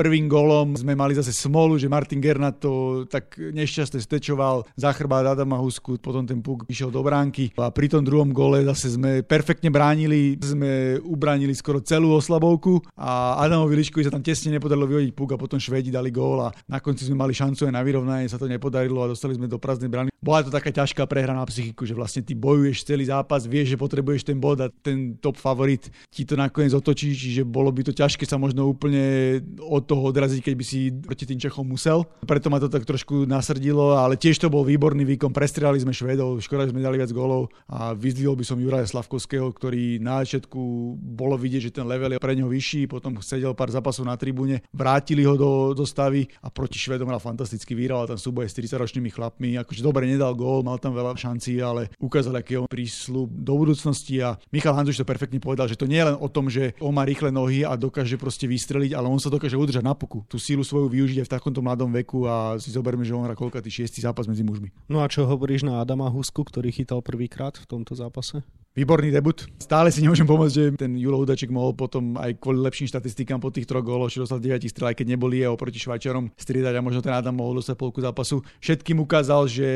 prvým 0.00 0.32
golom 0.32 0.72
sme 0.72 0.96
mali 0.96 1.12
zase 1.12 1.28
smolu, 1.36 1.76
že 1.76 1.84
Martin 1.84 2.24
Gernat 2.24 2.56
to 2.56 3.04
tak 3.04 3.36
nešťastne 3.36 4.00
stečoval 4.00 4.64
za 4.72 4.96
chrbát 4.96 5.28
Adama 5.28 5.60
Husku, 5.60 6.00
potom 6.00 6.24
ten 6.24 6.40
puk 6.40 6.64
išiel 6.72 6.88
do 6.88 7.04
bránky 7.04 7.52
a 7.60 7.68
pri 7.68 7.92
tom 7.92 8.00
druhom 8.00 8.32
gole 8.32 8.64
zase 8.64 8.96
sme 8.96 9.20
perfektne 9.20 9.68
bránili, 9.68 10.40
sme 10.40 10.96
ubránili 11.04 11.52
skoro 11.52 11.84
celú 11.84 12.16
oslabovku 12.16 12.80
a 12.96 13.44
Adamovi 13.44 13.76
Liškovi 13.76 14.08
sa 14.08 14.14
tam 14.16 14.24
tesne 14.24 14.56
nepodarilo 14.56 14.88
vyhodiť 14.88 15.12
puk 15.12 15.36
a 15.36 15.40
potom 15.40 15.60
Švedi 15.60 15.92
dali 15.92 16.08
gól 16.08 16.48
a 16.48 16.54
na 16.64 16.80
konci 16.80 17.04
sme 17.04 17.20
mali 17.20 17.36
šancu 17.36 17.68
aj 17.68 17.74
na 17.76 17.84
vyrovnanie, 17.84 18.24
sa 18.24 18.40
to 18.40 18.48
nepodarilo 18.48 18.59
a 19.00 19.08
dostali 19.08 19.32
sme 19.32 19.48
do 19.48 19.56
prázdnej 19.56 19.88
brány. 19.88 20.09
Bola 20.20 20.44
to 20.44 20.52
taká 20.52 20.68
ťažká 20.68 21.08
prehra 21.08 21.32
na 21.32 21.48
psychiku, 21.48 21.88
že 21.88 21.96
vlastne 21.96 22.20
ty 22.20 22.36
bojuješ 22.36 22.84
celý 22.84 23.08
zápas, 23.08 23.48
vieš, 23.48 23.72
že 23.72 23.80
potrebuješ 23.80 24.28
ten 24.28 24.36
bod 24.36 24.60
a 24.60 24.68
ten 24.68 25.16
top 25.16 25.40
favorit 25.40 25.88
ti 26.12 26.28
to 26.28 26.36
nakoniec 26.36 26.76
otočí, 26.76 27.16
čiže 27.16 27.48
bolo 27.48 27.72
by 27.72 27.88
to 27.88 27.96
ťažké 27.96 28.28
sa 28.28 28.36
možno 28.36 28.68
úplne 28.68 29.40
od 29.64 29.88
toho 29.88 30.12
odraziť, 30.12 30.44
keď 30.44 30.54
by 30.60 30.64
si 30.64 30.92
proti 30.92 31.24
tým 31.24 31.40
Čechom 31.40 31.64
musel. 31.64 32.04
Preto 32.28 32.52
ma 32.52 32.60
to 32.60 32.68
tak 32.68 32.84
trošku 32.84 33.24
nasrdilo, 33.24 33.96
ale 33.96 34.20
tiež 34.20 34.36
to 34.36 34.52
bol 34.52 34.60
výborný 34.60 35.08
výkon. 35.08 35.32
Prestrelali 35.32 35.80
sme 35.80 35.96
Švedov, 35.96 36.36
škoda, 36.44 36.68
že 36.68 36.76
sme 36.76 36.84
dali 36.84 37.00
viac 37.00 37.16
golov 37.16 37.48
a 37.64 37.96
vyzdvihol 37.96 38.36
by 38.36 38.44
som 38.44 38.60
Juraja 38.60 38.84
Slavkovského, 38.84 39.48
ktorý 39.56 40.04
na 40.04 40.20
začiatku 40.20 40.60
bolo 41.00 41.40
vidieť, 41.40 41.72
že 41.72 41.80
ten 41.80 41.88
level 41.88 42.12
je 42.12 42.20
pre 42.20 42.36
neho 42.36 42.52
vyšší, 42.52 42.92
potom 42.92 43.16
sedel 43.24 43.56
pár 43.56 43.72
zápasov 43.72 44.04
na 44.04 44.20
tribúne, 44.20 44.60
vrátili 44.68 45.24
ho 45.24 45.32
do, 45.32 45.72
do 45.72 45.88
stavy 45.88 46.28
a 46.44 46.52
proti 46.52 46.76
Švedom 46.76 47.08
hral 47.08 47.24
fantasticky, 47.24 47.72
vyhral 47.72 48.04
tam 48.04 48.20
súboj 48.20 48.44
s 48.44 48.52
40-ročnými 48.52 49.08
chlapmi. 49.08 49.56
Akože 49.56 49.80
dobre 49.80 50.09
nedal 50.14 50.34
gól, 50.34 50.66
mal 50.66 50.76
tam 50.82 50.92
veľa 50.92 51.14
šancí, 51.14 51.62
ale 51.62 51.88
ukázal, 52.02 52.38
aký 52.38 52.58
on 52.58 52.66
prísľub 52.66 53.30
do 53.30 53.54
budúcnosti 53.54 54.18
a 54.20 54.34
Michal 54.50 54.74
Hanzuš 54.74 55.02
to 55.02 55.06
perfektne 55.06 55.38
povedal, 55.38 55.70
že 55.70 55.78
to 55.78 55.86
nie 55.86 56.02
je 56.02 56.08
len 56.10 56.16
o 56.18 56.28
tom, 56.28 56.50
že 56.50 56.74
on 56.82 56.90
má 56.90 57.06
rýchle 57.06 57.30
nohy 57.30 57.62
a 57.62 57.78
dokáže 57.78 58.18
proste 58.18 58.50
vystreliť, 58.50 58.92
ale 58.92 59.06
on 59.06 59.22
sa 59.22 59.30
dokáže 59.30 59.54
udržať 59.54 59.84
na 59.86 59.94
puku. 59.94 60.26
Tú 60.26 60.36
sílu 60.36 60.66
svoju 60.66 60.90
využiť 60.90 61.22
aj 61.22 61.26
v 61.30 61.34
takomto 61.38 61.60
mladom 61.62 61.88
veku 61.94 62.26
a 62.26 62.58
si 62.58 62.74
zoberme, 62.74 63.06
že 63.06 63.14
on 63.14 63.24
hrá 63.24 63.38
koľkatý 63.38 63.70
šiestý 63.70 64.02
zápas 64.02 64.26
medzi 64.26 64.42
mužmi. 64.42 64.74
No 64.90 65.00
a 65.00 65.08
čo 65.08 65.24
hovoríš 65.24 65.62
na 65.62 65.80
Adama 65.80 66.10
Husku, 66.10 66.42
ktorý 66.42 66.74
chytal 66.74 67.00
prvýkrát 67.00 67.56
v 67.56 67.66
tomto 67.70 67.94
zápase? 67.94 68.42
Výborný 68.70 69.10
debut. 69.10 69.50
Stále 69.58 69.90
si 69.90 69.98
nemôžem 69.98 70.22
pomôcť, 70.22 70.54
že 70.54 70.64
ten 70.78 70.94
Julo 70.94 71.18
Hudaček 71.18 71.50
mohol 71.50 71.74
potom 71.74 72.14
aj 72.14 72.38
kvôli 72.38 72.62
lepším 72.62 72.86
štatistikám 72.86 73.42
po 73.42 73.50
tých 73.50 73.66
troch 73.66 73.82
góloch, 73.82 74.14
čo 74.14 74.22
dostal 74.22 74.38
9 74.38 74.62
strel, 74.70 74.94
aj 74.94 75.02
keď 75.02 75.18
neboli 75.18 75.42
jeho 75.42 75.58
proti 75.58 75.82
Švajčarom 75.82 76.30
striedať 76.38 76.78
a 76.78 76.84
možno 76.84 77.02
ten 77.02 77.10
Adam 77.10 77.34
mohol 77.34 77.58
dostať 77.58 77.74
polku 77.74 77.98
zápasu. 77.98 78.46
Všetkým 78.62 79.02
ukázal, 79.02 79.50
že 79.50 79.68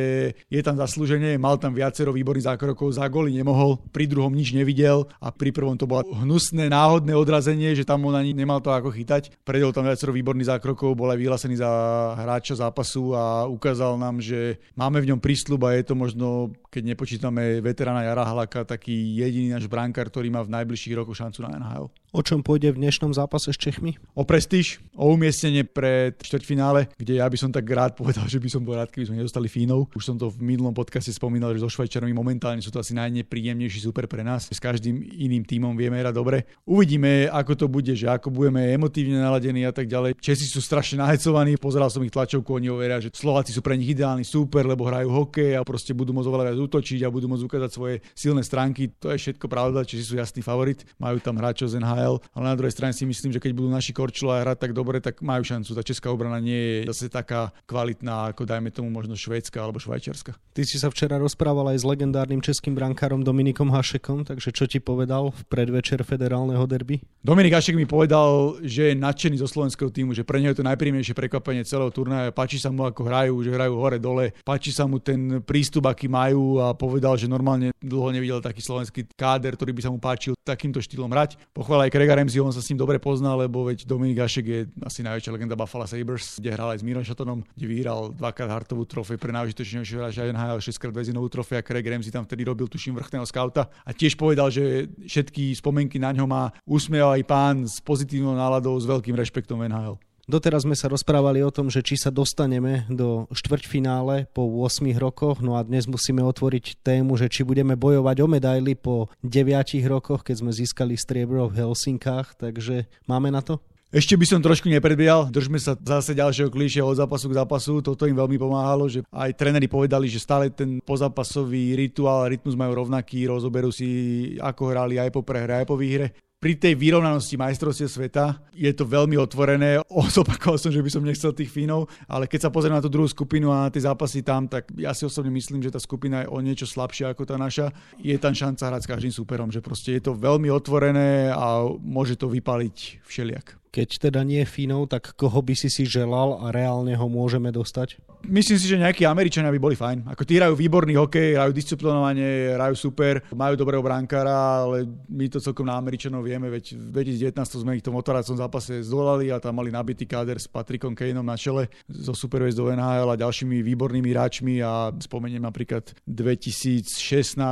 je 0.47 0.61
tam 0.63 0.79
zaslúženie, 0.79 1.35
mal 1.43 1.59
tam 1.59 1.75
viacero 1.75 2.15
výborných 2.15 2.47
zákrokov, 2.55 2.95
za 2.95 3.11
góly 3.11 3.35
nemohol, 3.35 3.83
pri 3.91 4.07
druhom 4.07 4.31
nič 4.31 4.55
nevidel 4.55 5.11
a 5.19 5.35
pri 5.35 5.51
prvom 5.51 5.75
to 5.75 5.91
bolo 5.91 6.07
hnusné 6.15 6.71
náhodné 6.71 7.19
odrazenie, 7.19 7.75
že 7.75 7.83
tam 7.83 8.07
on 8.07 8.15
ani 8.15 8.31
nemal 8.31 8.63
to 8.63 8.71
ako 8.71 8.95
chytať. 8.95 9.43
Predel 9.43 9.75
tam 9.75 9.91
viacero 9.91 10.15
výborných 10.15 10.55
zákrokov, 10.55 10.95
bol 10.95 11.11
aj 11.11 11.19
vyhlásený 11.19 11.59
za 11.59 11.71
hráča 12.15 12.63
zápasu 12.63 13.11
a 13.11 13.51
ukázal 13.51 13.99
nám, 13.99 14.23
že 14.23 14.63
máme 14.79 15.03
v 15.03 15.11
ňom 15.11 15.19
prísľub 15.19 15.67
a 15.67 15.75
je 15.75 15.83
to 15.83 15.99
možno, 15.99 16.55
keď 16.71 16.95
nepočítame 16.95 17.59
veterána 17.59 18.07
Jara 18.07 18.23
Halaka, 18.23 18.63
tak 18.63 18.84
taký 18.85 19.17
jediný 19.17 19.57
náš 19.57 19.64
brankár, 19.64 20.12
ktorý 20.12 20.29
má 20.29 20.45
v 20.45 20.53
najbližších 20.61 20.93
rokoch 21.00 21.17
šancu 21.17 21.41
na 21.49 21.57
NHL. 21.57 21.88
O 22.14 22.23
čom 22.23 22.45
pôjde 22.45 22.71
v 22.71 22.85
dnešnom 22.85 23.11
zápase 23.11 23.50
s 23.50 23.59
Čechmi? 23.59 23.99
O 24.14 24.23
prestíž, 24.23 24.79
o 24.95 25.11
umiestnenie 25.11 25.67
pred 25.67 26.14
štvrťfinále, 26.21 26.95
kde 26.95 27.19
ja 27.19 27.26
by 27.26 27.35
som 27.35 27.50
tak 27.50 27.67
rád 27.67 27.99
povedal, 27.99 28.29
že 28.31 28.38
by 28.38 28.47
som 28.53 28.62
bol 28.62 28.76
rád, 28.76 28.93
keby 28.93 29.09
sme 29.09 29.19
nedostali 29.19 29.49
Fínov. 29.49 29.91
Už 29.97 30.05
som 30.05 30.21
to 30.21 30.29
v 30.29 30.55
minulom 30.55 30.76
podcaste 30.76 31.11
spomínal, 31.11 31.57
že 31.57 31.64
so 31.64 31.73
Švajčarmi 31.73 32.12
momentálne 32.12 32.62
sú 32.62 32.71
to 32.71 32.79
asi 32.79 32.95
najnepríjemnejší 32.95 33.83
super 33.88 34.05
pre 34.07 34.21
nás. 34.21 34.47
S 34.53 34.61
každým 34.61 35.00
iným 35.00 35.43
tímom 35.49 35.75
vieme 35.75 35.97
hrať 35.99 36.14
dobre. 36.14 36.47
Uvidíme, 36.69 37.26
ako 37.33 37.53
to 37.57 37.67
bude, 37.67 37.91
že 37.97 38.07
ako 38.07 38.31
budeme 38.31 38.62
emotívne 38.69 39.19
naladení 39.19 39.67
a 39.67 39.75
tak 39.75 39.88
ďalej. 39.91 40.21
Česi 40.21 40.47
sú 40.47 40.62
strašne 40.62 41.03
nahecovaní, 41.03 41.59
pozeral 41.59 41.91
som 41.91 42.05
ich 42.07 42.14
tlačovku, 42.14 42.53
oni 42.53 42.69
hovoria, 42.71 43.00
že 43.00 43.11
Slováci 43.11 43.50
sú 43.50 43.59
pre 43.59 43.75
nich 43.81 43.91
ideálni 43.91 44.23
super, 44.23 44.62
lebo 44.69 44.87
hrajú 44.87 45.11
hokej 45.11 45.59
a 45.59 45.67
proste 45.67 45.91
budú 45.91 46.14
môcť 46.14 46.29
oveľa 46.31 46.45
viac 46.53 46.59
útočiť 46.62 47.00
a 47.03 47.11
budú 47.11 47.26
môcť 47.26 47.43
ukázať 47.43 47.71
svoje 47.75 47.95
silné 48.14 48.47
stránky. 48.47 48.74
To 49.00 49.14
je 49.14 49.19
všetko 49.23 49.47
pravda, 49.47 49.87
Česi 49.87 50.04
sú 50.04 50.19
jasný 50.19 50.43
favorit. 50.43 50.83
Majú 50.99 51.23
tam 51.23 51.38
hráčov 51.38 51.71
z 51.71 51.78
NHL 51.78 52.25
ale 52.35 52.45
na 52.50 52.57
druhej 52.59 52.75
strane 52.75 52.90
si 52.90 53.07
myslím, 53.07 53.31
že 53.31 53.38
keď 53.38 53.52
budú 53.54 53.69
naši 53.71 53.95
Korčula 53.95 54.43
hrať 54.43 54.59
tak 54.59 54.73
dobre, 54.75 54.99
tak 54.99 55.23
majú 55.23 55.47
šancu. 55.47 55.71
Tá 55.71 55.83
česká 55.87 56.11
obrana 56.11 56.43
nie 56.43 56.83
je 56.83 56.90
zase 56.90 57.07
taká 57.07 57.54
kvalitná, 57.71 58.35
ako 58.35 58.43
dajme 58.43 58.75
tomu 58.75 58.90
možno 58.90 59.14
švédska 59.14 59.62
alebo 59.62 59.78
švajčiarska. 59.78 60.35
Ty 60.35 60.62
si 60.66 60.83
sa 60.83 60.90
včera 60.90 61.21
rozprával 61.21 61.71
aj 61.71 61.83
s 61.83 61.88
legendárnym 61.88 62.43
českým 62.43 62.75
brankárom 62.75 63.23
Dominikom 63.23 63.71
Hašekom, 63.71 64.26
takže 64.26 64.50
čo 64.50 64.64
ti 64.66 64.83
povedal 64.83 65.31
v 65.31 65.40
predvečer 65.47 66.02
federálneho 66.02 66.66
derby? 66.66 67.02
Dominik 67.23 67.54
Hašek 67.54 67.78
mi 67.78 67.87
povedal, 67.87 68.59
že 68.66 68.93
je 68.93 68.95
nadšený 68.99 69.38
zo 69.38 69.49
slovenského 69.49 69.95
týmu, 69.95 70.11
že 70.16 70.26
pre 70.26 70.43
neho 70.43 70.50
je 70.50 70.59
to 70.61 70.66
najpríjemnejšie 70.66 71.14
prekvapenie 71.14 71.62
celého 71.62 71.90
turnaja. 71.95 72.35
Páči 72.35 72.59
sa 72.59 72.75
mu, 72.75 72.83
ako 72.83 73.07
hrajú, 73.07 73.35
že 73.47 73.54
hrajú 73.54 73.78
hore-dole. 73.78 74.35
Páči 74.43 74.75
sa 74.75 74.90
mu 74.90 74.99
ten 74.99 75.38
prístup, 75.43 75.87
aký 75.87 76.11
majú 76.11 76.59
a 76.61 76.75
povedal, 76.75 77.14
že 77.14 77.31
normálne 77.31 77.75
dlho 77.78 78.11
nevidel 78.11 78.40
taký 78.40 78.63
slovenský 78.64 79.04
káder, 79.12 79.52
ktorý 79.54 79.76
by 79.76 79.83
sa 79.85 79.90
mu 79.92 80.00
páčil 80.00 80.33
takýmto 80.40 80.80
štýlom 80.80 81.12
hrať. 81.12 81.37
Pochvála 81.52 81.88
aj 81.88 81.92
Craiga 81.92 82.16
Ramsey, 82.16 82.40
on 82.40 82.52
sa 82.52 82.64
s 82.64 82.68
ním 82.73 82.80
dobre 82.80 82.97
pozná, 82.97 83.37
lebo 83.37 83.68
veď 83.68 83.85
Dominik 83.85 84.25
Ašek 84.25 84.47
je 84.49 84.61
asi 84.80 85.04
najväčšia 85.04 85.33
legenda 85.33 85.56
Buffalo 85.56 85.85
Sabres, 85.85 86.40
kde 86.40 86.56
hral 86.56 86.73
aj 86.73 86.80
s 86.80 86.85
Mirom 86.85 87.04
Šatonom, 87.04 87.44
kde 87.52 87.66
vyhral 87.68 88.16
dvakrát 88.16 88.49
hartovú 88.49 88.88
trofej 88.88 89.21
pre 89.21 89.33
najúžitočnejšieho 89.37 90.00
hráča 90.00 90.28
NHL, 90.33 90.61
6 90.64 90.80
krát 90.80 90.94
väzinovú 90.97 91.28
trofej 91.28 91.61
a 91.61 91.66
Craig 91.66 91.85
Ramsey 91.85 92.12
tam 92.12 92.25
vtedy 92.25 92.49
robil 92.49 92.68
tuším 92.68 92.97
vrchného 92.97 93.28
skauta 93.28 93.68
a 93.85 93.90
tiež 93.92 94.16
povedal, 94.16 94.49
že 94.49 94.88
všetky 95.04 95.52
spomenky 95.56 96.00
na 96.00 96.16
ňo 96.16 96.25
má 96.25 96.52
usmieval 96.64 97.21
aj 97.21 97.25
pán 97.28 97.56
s 97.68 97.80
pozitívnou 97.85 98.33
náladou, 98.33 98.76
s 98.80 98.88
veľkým 98.88 99.16
rešpektom 99.16 99.61
NHL. 99.64 100.00
Doteraz 100.25 100.64
sme 100.64 100.73
sa 100.73 100.88
rozprávali 100.88 101.45
o 101.45 101.52
tom, 101.52 101.69
že 101.69 101.85
či 101.85 102.00
sa 102.00 102.09
dostaneme 102.09 102.88
do 102.88 103.28
štvrťfinále 103.28 104.33
po 104.33 104.49
8 104.64 104.88
rokoch, 104.97 105.45
no 105.45 105.61
a 105.61 105.61
dnes 105.61 105.85
musíme 105.85 106.25
otvoriť 106.25 106.81
tému, 106.81 107.21
že 107.21 107.28
či 107.28 107.45
budeme 107.45 107.76
bojovať 107.76 108.16
o 108.25 108.26
medaily 108.33 108.73
po 108.73 109.12
9 109.21 109.85
rokoch, 109.85 110.25
keď 110.25 110.40
sme 110.40 110.57
získali 110.57 110.97
striebro 110.97 111.52
v 111.52 111.61
Helsinkách, 111.61 112.40
takže 112.40 112.88
máme 113.04 113.28
na 113.28 113.45
to? 113.45 113.61
Ešte 113.93 114.16
by 114.16 114.25
som 114.25 114.40
trošku 114.40 114.66
nepredbiehal, 114.73 115.28
držme 115.28 115.61
sa 115.61 115.76
zase 115.76 116.16
ďalšieho 116.16 116.49
klíše 116.49 116.81
od 116.81 116.99
zápasu 116.99 117.28
k 117.28 117.38
zápasu, 117.45 117.85
toto 117.85 118.09
im 118.09 118.16
veľmi 118.16 118.40
pomáhalo, 118.40 118.88
že 118.88 119.04
aj 119.12 119.37
tréneri 119.37 119.69
povedali, 119.69 120.09
že 120.09 120.25
stále 120.25 120.49
ten 120.49 120.81
pozápasový 120.83 121.76
rituál, 121.76 122.33
rytmus 122.33 122.57
majú 122.57 122.81
rovnaký, 122.81 123.28
rozoberú 123.28 123.69
si, 123.69 124.35
ako 124.40 124.73
hrali 124.73 124.97
aj 124.97 125.12
po 125.14 125.21
prehre, 125.21 125.62
aj 125.62 125.69
po 125.69 125.76
výhre 125.76 126.16
pri 126.45 126.61
tej 126.61 126.77
vyrovnanosti 126.77 127.41
majstrovstiev 127.41 127.89
sveta 127.89 128.37
je 128.53 128.69
to 128.77 128.85
veľmi 128.85 129.17
otvorené. 129.17 129.81
Zopakoval 130.13 130.61
som, 130.61 130.69
že 130.69 130.85
by 130.85 130.93
som 130.93 131.01
nechcel 131.01 131.33
tých 131.33 131.49
Fínov, 131.49 131.89
ale 132.05 132.29
keď 132.29 132.45
sa 132.45 132.53
pozrieme 132.53 132.77
na 132.77 132.85
tú 132.85 132.93
druhú 132.93 133.09
skupinu 133.09 133.49
a 133.49 133.65
na 133.65 133.73
tie 133.73 133.81
zápasy 133.81 134.21
tam, 134.21 134.45
tak 134.45 134.69
ja 134.77 134.93
si 134.93 135.09
osobne 135.09 135.33
myslím, 135.33 135.65
že 135.65 135.73
tá 135.73 135.81
skupina 135.81 136.21
je 136.21 136.29
o 136.29 136.37
niečo 136.45 136.69
slabšia 136.69 137.17
ako 137.17 137.25
tá 137.25 137.41
naša. 137.41 137.73
Je 137.97 138.13
tam 138.21 138.37
šanca 138.37 138.61
hrať 138.61 138.83
s 138.85 138.91
každým 138.93 139.15
superom, 139.17 139.49
že 139.49 139.65
proste 139.65 139.97
je 139.97 140.05
to 140.05 140.13
veľmi 140.13 140.53
otvorené 140.53 141.33
a 141.33 141.65
môže 141.81 142.21
to 142.21 142.29
vypaliť 142.29 143.01
všeliak. 143.09 143.63
Keď 143.75 144.07
teda 144.07 144.23
nie 144.23 144.47
Fínov, 144.47 144.87
tak 144.87 145.19
koho 145.19 145.43
by 145.43 145.59
si 145.59 145.66
si 145.66 145.83
želal 145.83 146.38
a 146.38 146.54
reálne 146.54 146.95
ho 146.95 147.11
môžeme 147.11 147.50
dostať? 147.50 147.99
Myslím 148.23 148.57
si, 148.57 148.71
že 148.71 148.78
nejakí 148.78 149.02
Američania 149.02 149.50
by 149.50 149.59
boli 149.59 149.75
fajn. 149.75 150.07
Ako 150.14 150.23
tí 150.23 150.38
hrajú 150.38 150.54
výborný 150.54 150.95
hokej, 150.95 151.35
hrajú 151.35 151.52
disciplinovanie, 151.52 152.54
hrajú 152.54 152.78
super, 152.78 153.21
majú 153.35 153.59
dobrého 153.59 153.83
brankára, 153.83 154.64
ale 154.64 154.87
my 155.11 155.26
to 155.26 155.43
celkom 155.43 155.66
na 155.66 155.75
Američanov 155.75 156.23
vieme, 156.23 156.49
veď 156.49 156.78
v 156.78 157.04
2019 157.35 157.35
sme 157.66 157.75
ich 157.75 157.83
v 157.83 157.90
tom 157.90 157.99
otvoracom 157.99 158.38
zápase 158.38 158.81
zdolali 158.87 159.35
a 159.35 159.43
tam 159.43 159.59
mali 159.59 159.75
nabitý 159.75 160.07
káder 160.07 160.38
s 160.38 160.47
Patrickom 160.47 160.95
Kaneom 160.95 161.26
na 161.26 161.35
čele 161.35 161.66
zo 161.90 162.14
do 162.14 162.64
NHL 162.71 163.11
a 163.11 163.21
ďalšími 163.21 163.61
výbornými 163.61 164.09
hráčmi 164.14 164.62
a 164.62 164.95
spomeniem 164.95 165.43
napríklad 165.43 165.93
2016, 166.07 166.87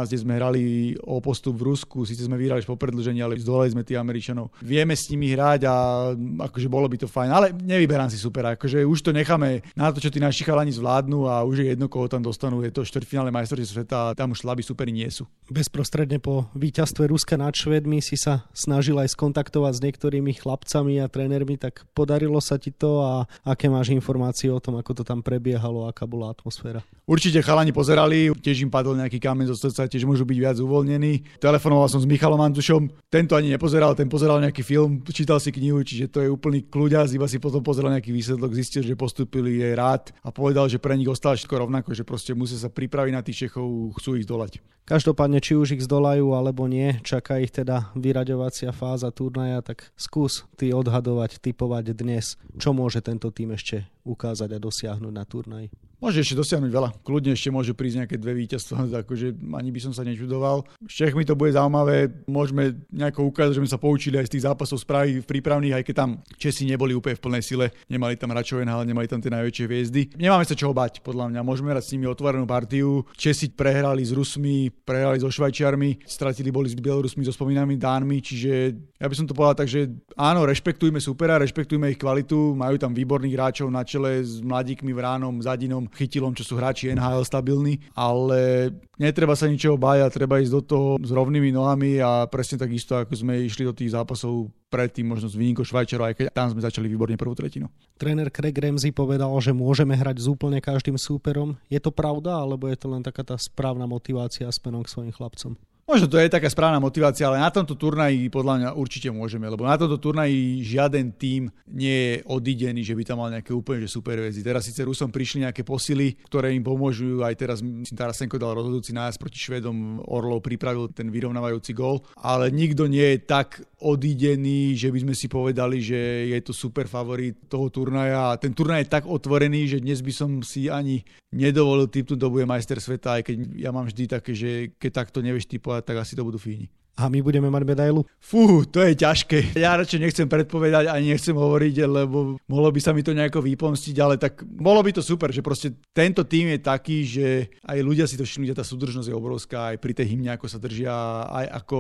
kde 0.09 0.19
sme 0.23 0.39
hrali 0.39 0.63
o 1.03 1.19
postup 1.19 1.59
v 1.59 1.75
Rusku, 1.75 2.07
síce 2.07 2.25
sme 2.25 2.39
vyhrali 2.39 2.63
po 2.63 2.79
predlžení, 2.79 3.21
ale 3.21 3.37
zdolali 3.43 3.75
sme 3.75 3.83
tých 3.85 4.01
Američanov. 4.01 4.55
Vieme 4.63 4.95
s 4.95 5.11
nimi 5.11 5.35
hrať 5.35 5.61
a 5.69 5.75
akože 6.19 6.69
bolo 6.71 6.87
by 6.89 6.97
to 7.01 7.09
fajn, 7.09 7.31
ale 7.31 7.47
nevyberám 7.53 8.09
si 8.09 8.19
super, 8.21 8.55
akože 8.55 8.85
už 8.85 8.99
to 9.03 9.11
necháme 9.11 9.65
na 9.77 9.91
to, 9.91 9.99
čo 9.99 10.13
tí 10.13 10.19
naši 10.21 10.45
chalani 10.47 10.73
zvládnu 10.73 11.27
a 11.29 11.43
už 11.43 11.65
je 11.65 11.67
jedno, 11.75 11.87
koho 11.89 12.09
tam 12.09 12.23
dostanú, 12.23 12.63
je 12.63 12.73
to 12.73 12.87
štvrťfinále 12.87 13.35
majstrovstiev 13.35 13.85
sveta 13.85 14.13
a 14.13 14.15
tam 14.17 14.33
už 14.37 14.45
slabí 14.45 14.63
superi 14.65 14.93
nie 14.93 15.09
sú. 15.09 15.29
Bezprostredne 15.53 16.23
po 16.23 16.49
víťazstve 16.57 17.09
Ruska 17.11 17.37
nad 17.37 17.53
Švedmi 17.53 18.01
si 18.01 18.17
sa 18.17 18.49
snažil 18.57 18.97
aj 18.97 19.13
skontaktovať 19.13 19.73
s 19.79 19.85
niektorými 19.85 20.33
chlapcami 20.39 21.03
a 21.03 21.11
trénermi, 21.11 21.61
tak 21.61 21.85
podarilo 21.93 22.41
sa 22.41 22.57
ti 22.57 22.73
to 22.73 23.05
a 23.05 23.13
aké 23.45 23.69
máš 23.69 23.93
informácie 23.93 24.49
o 24.49 24.63
tom, 24.63 24.81
ako 24.81 25.01
to 25.01 25.03
tam 25.05 25.21
prebiehalo, 25.21 25.87
aká 25.91 26.09
bola 26.09 26.33
atmosféra? 26.33 26.81
Určite 27.03 27.43
chalani 27.43 27.75
pozerali, 27.75 28.31
tiež 28.31 28.65
im 28.65 28.71
padol 28.71 28.97
nejaký 28.97 29.19
kameň 29.21 29.53
zo 29.53 29.57
srdca, 29.59 29.91
tiež 29.91 30.07
môžu 30.07 30.23
byť 30.23 30.39
viac 30.39 30.57
uvoľnení. 30.63 31.43
Telefonoval 31.43 31.91
som 31.91 32.01
s 32.01 32.07
Michalom 32.07 32.41
Antušom, 32.41 32.89
tento 33.11 33.37
ani 33.37 33.53
nepozeral, 33.53 33.93
ten 33.99 34.09
pozeral 34.09 34.41
nejaký 34.41 34.63
film, 34.65 35.03
čítal 35.11 35.43
si 35.43 35.53
knihu, 35.53 35.83
čiže 35.83 36.02
to 36.09 36.25
je 36.25 36.29
úplný 36.31 36.65
kľuďaz, 36.67 37.15
iba 37.15 37.27
si 37.27 37.43
potom 37.43 37.61
pozeral 37.61 37.93
nejaký 37.93 38.15
výsledok, 38.15 38.55
zistil, 38.55 38.87
že 38.87 38.97
postupili, 38.97 39.61
je 39.61 39.77
rád 39.77 40.15
a 40.23 40.31
povedal, 40.33 40.71
že 40.71 40.81
pre 40.81 40.95
nich 40.95 41.11
ostalo 41.11 41.37
všetko 41.37 41.67
rovnako, 41.67 41.93
že 41.93 42.07
proste 42.07 42.33
musia 42.33 42.59
sa 42.59 42.71
pripraviť 42.71 43.13
na 43.13 43.23
tých 43.23 43.47
Čechov, 43.47 43.95
chcú 43.99 44.17
ich 44.17 44.27
zdolať. 44.27 44.63
Každopádne, 44.83 45.39
či 45.39 45.55
už 45.55 45.79
ich 45.79 45.87
zdolajú 45.87 46.35
alebo 46.35 46.67
nie, 46.67 46.99
čaká 47.07 47.39
ich 47.39 47.55
teda 47.55 47.95
vyraďovacia 47.95 48.75
fáza 48.75 49.15
turnaja, 49.15 49.63
tak 49.63 49.95
skús 49.95 50.43
ty 50.59 50.75
odhadovať, 50.75 51.39
typovať 51.39 51.95
dnes, 51.95 52.35
čo 52.59 52.75
môže 52.75 52.99
tento 52.99 53.31
tým 53.31 53.55
ešte 53.55 53.87
ukázať 54.03 54.51
a 54.55 54.59
dosiahnuť 54.59 55.13
na 55.15 55.23
turnaji. 55.23 55.71
Môže 56.03 56.27
ešte 56.27 56.35
dosiahnuť 56.35 56.73
veľa. 56.75 56.91
Kľudne 57.07 57.39
ešte 57.39 57.55
môže 57.55 57.79
prísť 57.79 58.03
nejaké 58.03 58.17
dve 58.19 58.35
víťazstva, 58.35 58.91
akože 59.07 59.39
ani 59.39 59.71
by 59.71 59.81
som 59.81 59.95
sa 59.95 60.03
nečudoval. 60.03 60.67
S 60.83 60.99
Čechmi 60.99 61.23
to 61.23 61.39
bude 61.39 61.55
zaujímavé, 61.55 62.11
môžeme 62.27 62.75
nejako 62.91 63.31
ukázať, 63.31 63.55
že 63.55 63.61
sme 63.63 63.71
sa 63.71 63.79
poučili 63.79 64.19
aj 64.19 64.27
z 64.27 64.33
tých 64.35 64.45
zápasov 64.51 64.83
správy 64.83 65.23
v 65.23 65.31
prípravných, 65.31 65.79
aj 65.79 65.85
keď 65.87 65.95
tam 65.95 66.11
Česi 66.43 66.67
neboli 66.67 66.91
úplne 66.99 67.15
v 67.15 67.23
plnej 67.23 67.43
sile, 67.47 67.71
nemali 67.87 68.19
tam 68.19 68.35
Račové 68.35 68.67
ale 68.67 68.83
nemali 68.83 69.07
tam 69.07 69.23
tie 69.23 69.31
najväčšie 69.31 69.65
hviezdy. 69.71 70.03
Nemáme 70.19 70.43
sa 70.43 70.59
čoho 70.59 70.75
bať, 70.75 71.07
podľa 71.07 71.31
mňa. 71.31 71.41
Môžeme 71.47 71.71
hrať 71.71 71.85
s 71.87 71.93
nimi 71.95 72.11
otvorenú 72.11 72.51
partiu. 72.51 73.07
Česi 73.15 73.55
prehrali 73.55 74.03
s 74.03 74.11
Rusmi, 74.11 74.75
prehrali 74.75 75.23
so 75.23 75.31
Švajčiarmi, 75.31 76.03
stratili 76.03 76.51
boli 76.51 76.67
s 76.67 76.75
Bielorusmi, 76.75 77.23
so 77.23 77.31
spomínanými 77.31 77.79
Dánmi, 77.79 78.19
čiže 78.19 78.75
ja 78.99 79.07
by 79.07 79.15
som 79.15 79.27
to 79.31 79.37
povedal 79.39 79.63
tak, 79.63 79.71
že 79.71 79.87
áno, 80.19 80.43
rešpektujme 80.49 80.99
supera, 80.99 81.39
rešpektujme 81.39 81.95
ich 81.95 82.01
kvalitu, 82.01 82.59
majú 82.59 82.75
tam 82.75 82.91
výborných 82.91 83.37
hráčov 83.39 83.71
na 83.71 83.87
čele 83.87 84.19
s 84.25 84.43
mladíkmi 84.43 84.91
Vránom, 84.91 85.39
Zadinom, 85.39 85.92
chytilom, 85.95 86.33
čo 86.33 86.45
sú 86.45 86.59
hráči 86.59 86.93
NHL 86.93 87.25
stabilní, 87.25 87.81
ale 87.93 88.73
netreba 88.97 89.37
sa 89.37 89.47
ničoho 89.49 89.77
báť 89.77 89.99
a 90.05 90.15
treba 90.15 90.41
ísť 90.41 90.53
do 90.53 90.63
toho 90.63 90.89
s 91.01 91.11
rovnými 91.13 91.53
nohami 91.53 92.01
a 92.01 92.27
presne 92.27 92.61
takisto, 92.61 92.97
ako 92.97 93.13
sme 93.13 93.45
išli 93.45 93.69
do 93.69 93.77
tých 93.77 93.93
zápasov 93.93 94.49
predtým 94.73 95.05
možno 95.05 95.29
s 95.29 95.37
výnikou 95.37 95.69
Švajčarov, 95.69 96.09
aj 96.09 96.15
keď 96.17 96.27
tam 96.33 96.49
sme 96.49 96.65
začali 96.65 96.89
výborne 96.89 97.21
prvú 97.21 97.37
tretinu. 97.37 97.69
Tréner 98.01 98.33
Craig 98.33 98.57
Ramsey 98.57 98.89
povedal, 98.89 99.29
že 99.45 99.53
môžeme 99.53 99.93
hrať 99.93 100.25
s 100.25 100.27
úplne 100.33 100.65
každým 100.65 100.97
súperom. 100.97 101.61
Je 101.69 101.77
to 101.77 101.93
pravda, 101.93 102.41
alebo 102.41 102.73
je 102.73 102.81
to 102.81 102.89
len 102.89 103.05
taká 103.05 103.21
tá 103.21 103.37
správna 103.37 103.85
motivácia 103.85 104.49
smerom 104.49 104.81
k 104.81 104.93
svojim 104.93 105.13
chlapcom? 105.13 105.61
Možno 105.93 106.09
to 106.09 106.17
je 106.17 106.33
taká 106.33 106.49
správna 106.49 106.81
motivácia, 106.81 107.29
ale 107.29 107.37
na 107.37 107.53
tomto 107.53 107.77
turnaji 107.77 108.33
podľa 108.33 108.55
mňa 108.57 108.71
určite 108.81 109.13
môžeme, 109.13 109.45
lebo 109.45 109.69
na 109.69 109.77
tomto 109.77 110.01
turnaji 110.01 110.65
žiaden 110.65 111.13
tím 111.21 111.53
nie 111.69 111.93
je 111.93 112.15
odidený, 112.33 112.81
že 112.81 112.97
by 112.97 113.05
tam 113.05 113.21
mal 113.21 113.29
nejaké 113.29 113.53
úplne 113.53 113.85
že 113.85 113.93
super 113.93 114.17
väzy. 114.17 114.41
Teraz 114.41 114.65
síce 114.65 114.89
Rusom 114.89 115.13
prišli 115.13 115.45
nejaké 115.45 115.61
posily, 115.61 116.17
ktoré 116.25 116.57
im 116.57 116.65
pomôžu, 116.65 117.21
aj 117.21 117.37
teraz 117.37 117.61
Tarasenko 117.93 118.41
dal 118.41 118.57
rozhodujúci 118.57 118.97
nájazd 118.97 119.21
proti 119.21 119.37
Švedom, 119.37 120.01
Orlov 120.09 120.41
pripravil 120.41 120.89
ten 120.97 121.13
vyrovnávajúci 121.13 121.77
gól, 121.77 122.01
ale 122.17 122.49
nikto 122.49 122.89
nie 122.89 123.13
je 123.13 123.29
tak 123.29 123.61
odidený, 123.85 124.73
že 124.73 124.89
by 124.89 124.99
sme 125.05 125.13
si 125.13 125.29
povedali, 125.29 125.85
že 125.85 126.33
je 126.33 126.41
to 126.41 126.57
super 126.57 126.89
favorit 126.89 127.37
toho 127.53 127.69
turnaja 127.69 128.33
a 128.33 128.41
ten 128.41 128.57
turnaj 128.57 128.89
je 128.89 128.95
tak 128.97 129.05
otvorený, 129.05 129.69
že 129.69 129.85
dnes 129.85 130.01
by 130.01 130.13
som 130.17 130.41
si 130.41 130.73
ani 130.73 131.05
nedovolil 131.33 131.89
typnúť, 131.89 132.21
kto 132.21 132.29
bude 132.29 132.45
majster 132.45 132.79
sveta, 132.79 133.19
aj 133.19 133.23
keď 133.25 133.37
ja 133.57 133.73
mám 133.73 133.89
vždy 133.89 134.05
také, 134.05 134.37
že 134.37 134.77
keď 134.77 134.91
takto 135.03 135.25
nevieš 135.25 135.49
typovať, 135.49 135.83
tak 135.83 135.97
asi 136.05 136.13
to 136.13 136.23
budú 136.23 136.37
Fíni. 136.37 136.69
A 136.93 137.09
my 137.09 137.25
budeme 137.25 137.49
mať 137.49 137.65
medailu? 137.65 138.05
Fú, 138.21 138.69
to 138.69 138.85
je 138.85 138.93
ťažké. 138.93 139.57
Ja 139.57 139.81
radšej 139.81 140.01
nechcem 140.01 140.29
predpovedať 140.29 140.93
ani 140.93 141.17
nechcem 141.17 141.33
hovoriť, 141.33 141.89
lebo 141.89 142.37
mohlo 142.45 142.69
by 142.69 142.81
sa 142.85 142.93
mi 142.93 143.01
to 143.01 143.17
nejako 143.17 143.41
vypomstiť, 143.41 143.97
ale 143.97 144.21
tak 144.21 144.45
bolo 144.45 144.85
by 144.85 144.93
to 144.93 145.01
super, 145.01 145.33
že 145.33 145.41
proste 145.41 145.73
tento 145.97 146.29
tým 146.29 146.53
je 146.53 146.59
taký, 146.61 146.99
že 147.09 147.27
aj 147.65 147.79
ľudia 147.81 148.05
si 148.05 148.21
to 148.21 148.29
všimli, 148.29 148.53
že 148.53 148.61
tá 148.61 148.65
súdržnosť 148.65 149.09
je 149.09 149.17
obrovská, 149.17 149.73
aj 149.73 149.81
pri 149.81 149.93
tej 149.97 150.07
hymne, 150.13 150.37
ako 150.37 150.47
sa 150.53 150.61
držia, 150.61 150.93
aj 151.33 151.47
ako 151.65 151.79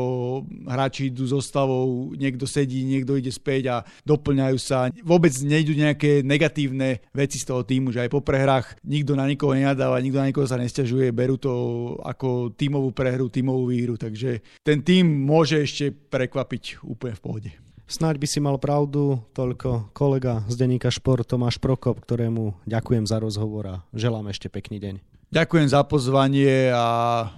hráči 0.64 1.12
idú 1.12 1.28
zostavou, 1.28 2.16
niekto 2.16 2.49
sedí, 2.49 2.81
niekto 2.81 3.12
ide 3.21 3.31
späť 3.31 3.62
a 3.69 3.76
doplňajú 4.09 4.57
sa. 4.57 4.88
Vôbec 5.04 5.37
nejdu 5.45 5.76
nejaké 5.76 6.25
negatívne 6.25 7.04
veci 7.12 7.37
z 7.37 7.52
toho 7.52 7.69
týmu, 7.69 7.92
že 7.92 8.00
aj 8.00 8.11
po 8.11 8.25
prehrách 8.25 8.81
nikto 8.81 9.12
na 9.12 9.28
nikoho 9.28 9.52
nenadáva, 9.52 10.00
nikto 10.00 10.25
na 10.25 10.33
nikoho 10.33 10.49
sa 10.49 10.57
nestiažuje, 10.57 11.12
berú 11.12 11.37
to 11.37 11.52
ako 12.00 12.57
tímovú 12.57 12.97
prehru, 12.97 13.28
tímovú 13.28 13.69
výhru, 13.69 14.00
takže 14.00 14.40
ten 14.64 14.81
tým 14.81 15.01
tým 15.02 15.26
môže 15.26 15.59
ešte 15.59 15.90
prekvapiť 15.90 16.87
úplne 16.87 17.18
v 17.18 17.23
pohode. 17.26 17.50
Snáď 17.90 18.23
by 18.23 18.26
si 18.30 18.38
mal 18.38 18.56
pravdu, 18.62 19.18
toľko 19.35 19.90
kolega 19.90 20.47
z 20.47 20.54
denníka 20.54 20.94
Šport 20.94 21.26
Tomáš 21.26 21.59
Prokop, 21.59 21.99
ktorému 21.99 22.62
ďakujem 22.71 23.04
za 23.11 23.18
rozhovor 23.18 23.64
a 23.66 23.76
želám 23.90 24.30
ešte 24.30 24.47
pekný 24.47 24.78
deň. 24.78 24.94
Ďakujem 25.35 25.66
za 25.75 25.82
pozvanie 25.82 26.71
a 26.71 26.87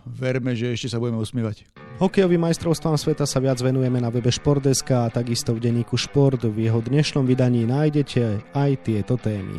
verme, 0.04 0.52
že 0.52 0.76
ešte 0.76 0.92
sa 0.92 1.00
budeme 1.00 1.24
usmievať. 1.24 1.64
Hokejovým 2.04 2.52
majstrovstvám 2.52 3.00
sveta 3.00 3.24
sa 3.24 3.40
viac 3.40 3.56
venujeme 3.64 3.96
na 3.96 4.12
webe 4.12 4.28
Športdeska 4.28 5.08
a 5.08 5.12
takisto 5.14 5.56
v 5.56 5.64
denníku 5.64 5.96
Šport. 5.96 6.44
V 6.44 6.68
jeho 6.68 6.84
dnešnom 6.84 7.24
vydaní 7.24 7.64
nájdete 7.64 8.52
aj 8.52 8.70
tieto 8.84 9.16
témy. 9.16 9.56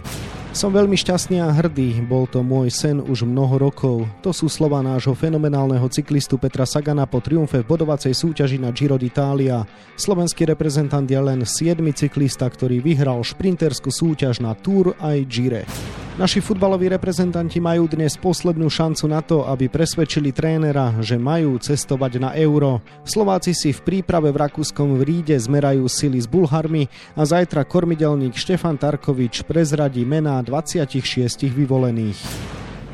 Som 0.56 0.72
veľmi 0.72 0.96
šťastný 0.96 1.44
a 1.44 1.52
hrdý, 1.52 2.00
bol 2.08 2.32
to 2.32 2.40
môj 2.40 2.72
sen 2.72 3.04
už 3.04 3.28
mnoho 3.28 3.60
rokov. 3.60 4.08
To 4.24 4.32
sú 4.32 4.48
slova 4.48 4.80
nášho 4.80 5.12
fenomenálneho 5.12 5.84
cyklistu 5.92 6.40
Petra 6.40 6.64
Sagana 6.64 7.04
po 7.04 7.20
triumfe 7.20 7.60
v 7.60 7.68
bodovacej 7.68 8.16
súťaži 8.16 8.64
na 8.64 8.72
Giro 8.72 8.96
d'Italia. 8.96 9.68
Slovenský 10.00 10.48
reprezentant 10.48 11.04
je 11.04 11.20
len 11.20 11.44
7. 11.44 11.76
cyklista, 11.92 12.48
ktorý 12.48 12.80
vyhral 12.80 13.20
šprinterskú 13.20 13.92
súťaž 13.92 14.40
na 14.40 14.56
Tour 14.56 14.96
aj 15.04 15.28
Gire. 15.28 15.68
Naši 16.16 16.40
futbaloví 16.40 16.88
reprezentanti 16.88 17.60
majú 17.60 17.92
dnes 17.92 18.16
poslednú 18.16 18.72
šancu 18.72 19.04
na 19.12 19.20
to, 19.20 19.44
aby 19.52 19.68
presvedčili 19.68 20.32
trénera, 20.32 20.96
že 21.04 21.20
majú 21.20 21.60
cestovať 21.60 22.24
na 22.24 22.32
euro. 22.40 22.80
Slováci 23.04 23.52
si 23.52 23.76
v 23.76 23.84
príprave 23.84 24.32
v 24.32 24.40
Rakúskom 24.48 24.96
Ríde 25.04 25.36
zmerajú 25.36 25.84
sily 25.92 26.24
s 26.24 26.32
Bulharmi 26.32 26.88
a 27.20 27.28
zajtra 27.28 27.68
kormidelník 27.68 28.32
Štefan 28.32 28.80
Tarkovič 28.80 29.44
prezradí 29.44 30.08
mená 30.08 30.40
26 30.46 31.50
vyvolených. 31.50 32.22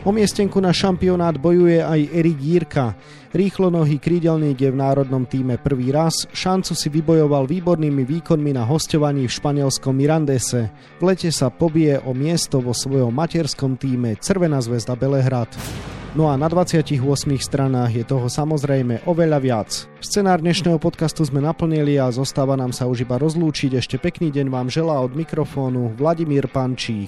O 0.01 0.09
miestenku 0.09 0.57
na 0.57 0.73
šampionát 0.73 1.37
bojuje 1.37 1.77
aj 1.77 2.09
Erik 2.09 2.39
Jirka. 2.41 2.97
Rýchlonohý 3.37 4.01
krídelník 4.01 4.57
je 4.57 4.73
v 4.73 4.81
národnom 4.81 5.29
týme 5.29 5.61
prvý 5.61 5.93
raz, 5.93 6.25
šancu 6.33 6.73
si 6.73 6.89
vybojoval 6.89 7.45
výbornými 7.45 8.01
výkonmi 8.01 8.57
na 8.57 8.65
hostovaní 8.65 9.29
v 9.29 9.35
španielskom 9.37 9.93
Mirandese. 9.93 10.73
V 10.97 11.05
lete 11.05 11.29
sa 11.29 11.53
pobije 11.53 12.01
o 12.01 12.17
miesto 12.17 12.57
vo 12.57 12.73
svojom 12.73 13.13
materskom 13.13 13.77
týme 13.77 14.17
Crvená 14.17 14.57
zväzda 14.57 14.97
Belehrad. 14.97 15.53
No 16.11 16.27
a 16.27 16.35
na 16.35 16.51
28 16.51 16.99
stranách 17.39 17.91
je 17.95 18.03
toho 18.03 18.27
samozrejme 18.27 19.07
oveľa 19.07 19.39
viac. 19.39 19.69
Scenár 20.03 20.43
dnešného 20.43 20.75
podcastu 20.75 21.23
sme 21.23 21.39
naplnili 21.39 21.95
a 22.03 22.11
zostáva 22.11 22.59
nám 22.59 22.75
sa 22.75 22.83
už 22.83 23.07
iba 23.07 23.15
rozlúčiť. 23.15 23.79
Ešte 23.79 23.95
pekný 23.95 24.27
deň 24.27 24.51
vám 24.51 24.67
želá 24.67 24.99
od 24.99 25.15
mikrofónu 25.15 25.95
Vladimír 25.95 26.51
Pančík. 26.51 27.07